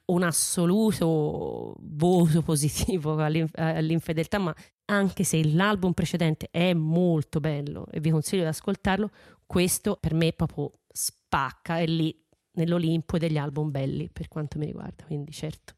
[0.05, 7.99] un assoluto voto positivo all'in- all'infedeltà, ma anche se l'album precedente è molto bello e
[7.99, 9.09] vi consiglio di ascoltarlo,
[9.45, 12.15] questo per me proprio spacca, è lì
[12.53, 15.75] nell'Olimpo degli album belli per quanto mi riguarda, quindi certo,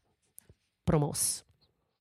[0.82, 1.44] promosso.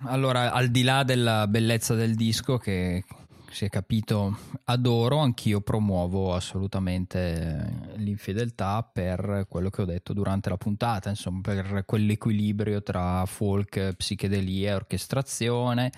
[0.03, 3.03] Allora, al di là della bellezza del disco che
[3.49, 10.57] si è capito adoro, anch'io promuovo assolutamente l'infedeltà per quello che ho detto durante la
[10.57, 15.91] puntata, insomma, per quell'equilibrio tra folk, psichedelia e orchestrazione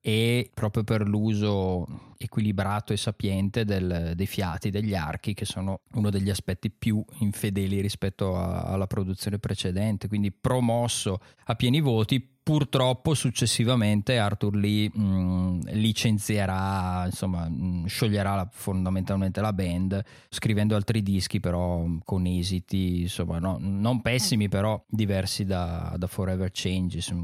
[0.00, 6.10] e proprio per l'uso equilibrato e sapiente del- dei fiati, degli archi, che sono uno
[6.10, 12.33] degli aspetti più infedeli rispetto a- alla produzione precedente, quindi promosso a pieni voti.
[12.44, 21.02] Purtroppo successivamente Arthur Lee mh, licenzierà, insomma, mh, scioglierà la- fondamentalmente la band, scrivendo altri
[21.02, 27.14] dischi però mh, con esiti, insomma, no- non pessimi però diversi da, da Forever Changes,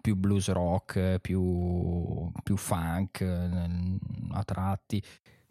[0.00, 3.98] più blues rock, più, più funk eh,
[4.30, 5.02] a tratti.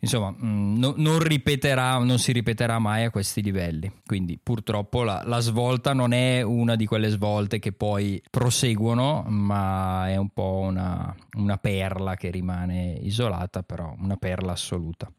[0.03, 3.89] Insomma, mh, no- non, ripeterà, non si ripeterà mai a questi livelli.
[4.05, 10.09] Quindi, purtroppo, la, la svolta non è una di quelle svolte che poi proseguono, ma
[10.09, 15.09] è un po' una, una perla che rimane isolata, però una perla assoluta.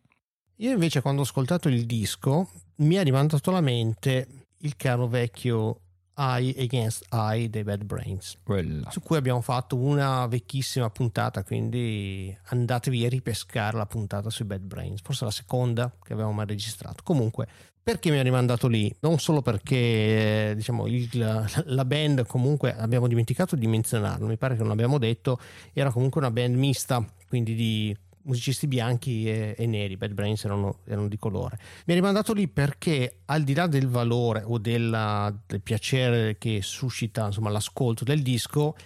[0.58, 4.28] Io invece quando ho ascoltato il disco mi è rimandato alla mente
[4.58, 5.80] il caro vecchio
[6.16, 8.90] Eye Against Eye dei Bad Brains, Quella.
[8.90, 14.62] su cui abbiamo fatto una vecchissima puntata, quindi andatevi a ripescare la puntata sui Bad
[14.62, 17.02] Brains, forse la seconda che avevamo mai registrato.
[17.02, 17.46] Comunque,
[17.82, 18.94] perché mi ha rimandato lì?
[19.00, 24.54] Non solo perché eh, diciamo il- la band comunque abbiamo dimenticato di menzionarlo, mi pare
[24.54, 25.38] che non l'abbiamo detto,
[25.72, 27.94] era comunque una band mista, quindi di
[28.24, 31.58] musicisti bianchi e, e neri, Bad Brains erano, erano di colore.
[31.86, 36.60] Mi ha rimandato lì perché al di là del valore o della- del piacere che
[36.62, 38.76] suscita insomma, l'ascolto del disco,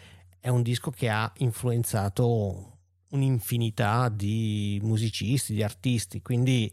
[0.41, 2.77] è un disco che ha influenzato
[3.11, 6.71] un'infinità di musicisti, di artisti, quindi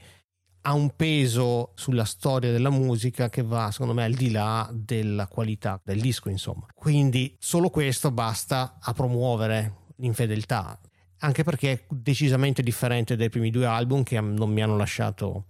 [0.67, 5.27] ha un peso sulla storia della musica che va secondo me al di là della
[5.27, 10.79] qualità del disco insomma quindi solo questo basta a promuovere l'infedeltà
[11.26, 15.45] anche perché è decisamente differente dai primi due album che non mi hanno lasciato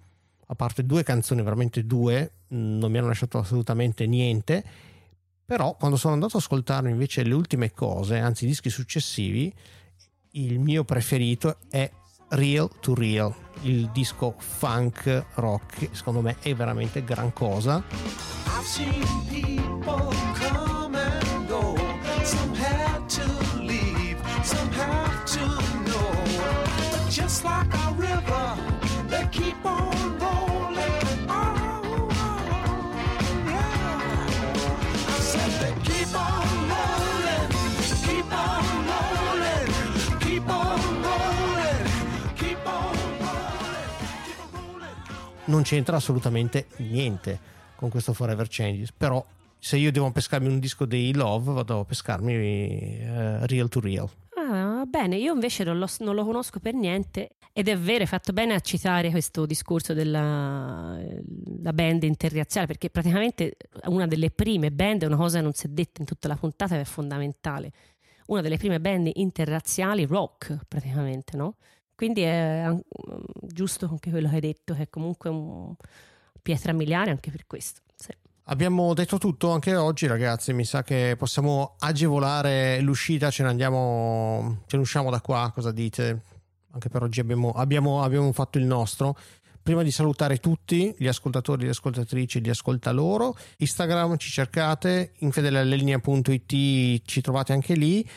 [0.48, 4.64] a parte due canzoni veramente due non mi hanno lasciato assolutamente niente
[5.46, 9.54] però quando sono andato ad ascoltare invece le ultime cose anzi i dischi successivi
[10.32, 11.90] il mio preferito è
[12.30, 17.84] Real to Real, il disco funk rock che secondo me è veramente gran cosa.
[18.48, 20.12] I've seen people
[45.48, 47.40] Non c'entra assolutamente niente
[47.76, 49.24] con questo Forever Changes, però
[49.60, 54.10] se io devo pescarmi un disco dei Love vado a pescarmi eh, Real to Real.
[54.58, 58.08] Ah, bene, io invece non lo, non lo conosco per niente ed è vero, hai
[58.08, 61.00] fatto bene a citare questo discorso della
[61.62, 63.56] la band interrazziale perché praticamente
[63.86, 66.78] una delle prime band, una cosa che non si è detta in tutta la puntata
[66.80, 67.72] è fondamentale,
[68.28, 71.56] una delle prime band interrazziali rock praticamente, no?
[71.96, 72.70] Quindi è
[73.42, 75.74] giusto anche quello che hai detto, che è comunque un
[76.42, 77.82] pietra miliare anche per questo.
[78.48, 80.54] Abbiamo detto tutto anche oggi, ragazzi.
[80.54, 83.32] Mi sa che possiamo agevolare l'uscita.
[83.32, 85.52] Ce ne andiamo, ce ne usciamo da qua.
[85.52, 86.22] Cosa dite?
[86.72, 89.18] Anche per oggi abbiamo, abbiamo, abbiamo fatto il nostro.
[89.64, 93.36] Prima di salutare tutti gli ascoltatori, le ascoltatrici, li ascolta loro.
[93.58, 98.08] Instagram ci cercate, infedeleallelinea.it ci trovate anche lì.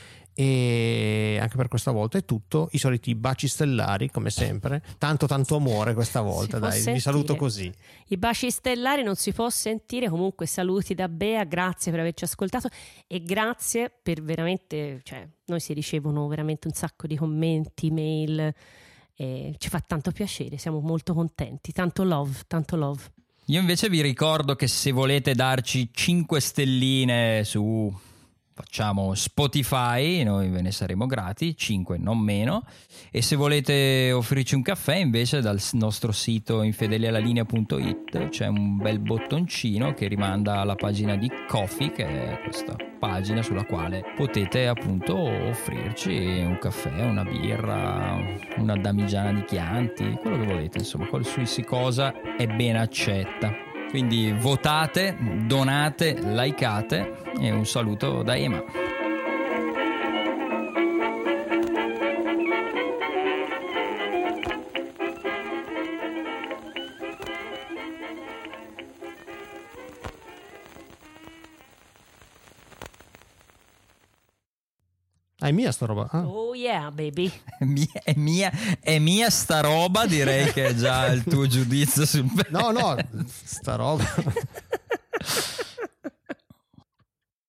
[0.41, 2.69] E anche per questa volta è tutto.
[2.71, 4.85] I soliti baci stellari, come sempre.
[4.97, 6.61] Tanto, tanto amore questa volta.
[6.61, 7.01] Dai, vi sentire.
[7.01, 7.73] saluto così.
[8.07, 12.69] I baci stellari non si può sentire, comunque saluti da Bea, grazie per averci ascoltato
[13.09, 18.55] e grazie per veramente, cioè noi si ricevono veramente un sacco di commenti, mail,
[19.17, 23.03] e ci fa tanto piacere, siamo molto contenti, tanto love, tanto love.
[23.47, 27.93] Io invece vi ricordo che se volete darci 5 stelline su
[28.59, 32.65] facciamo Spotify, noi ve ne saremo grati, 5 non meno.
[33.13, 39.95] E se volete offrirci un caffè, invece dal nostro sito infedelialalinea.it c'è un bel bottoncino
[39.95, 46.11] che rimanda alla pagina di Coffee, che è questa pagina sulla quale potete appunto offrirci
[46.11, 48.19] un caffè, una birra,
[48.57, 53.68] una damigiana di Chianti, quello che volete, insomma, qualsiasi cosa è ben accetta.
[53.89, 55.17] Quindi votate,
[55.47, 58.63] donate, likeate e un saluto da Ema.
[75.41, 76.09] Ah, è mia sta roba.
[76.11, 76.27] Ah.
[76.27, 77.31] Oh yeah, baby.
[77.59, 78.51] È mia, è mia,
[78.81, 82.97] è mia sta roba, direi che è già il tuo giudizio sul No, no,
[83.45, 84.05] sta roba.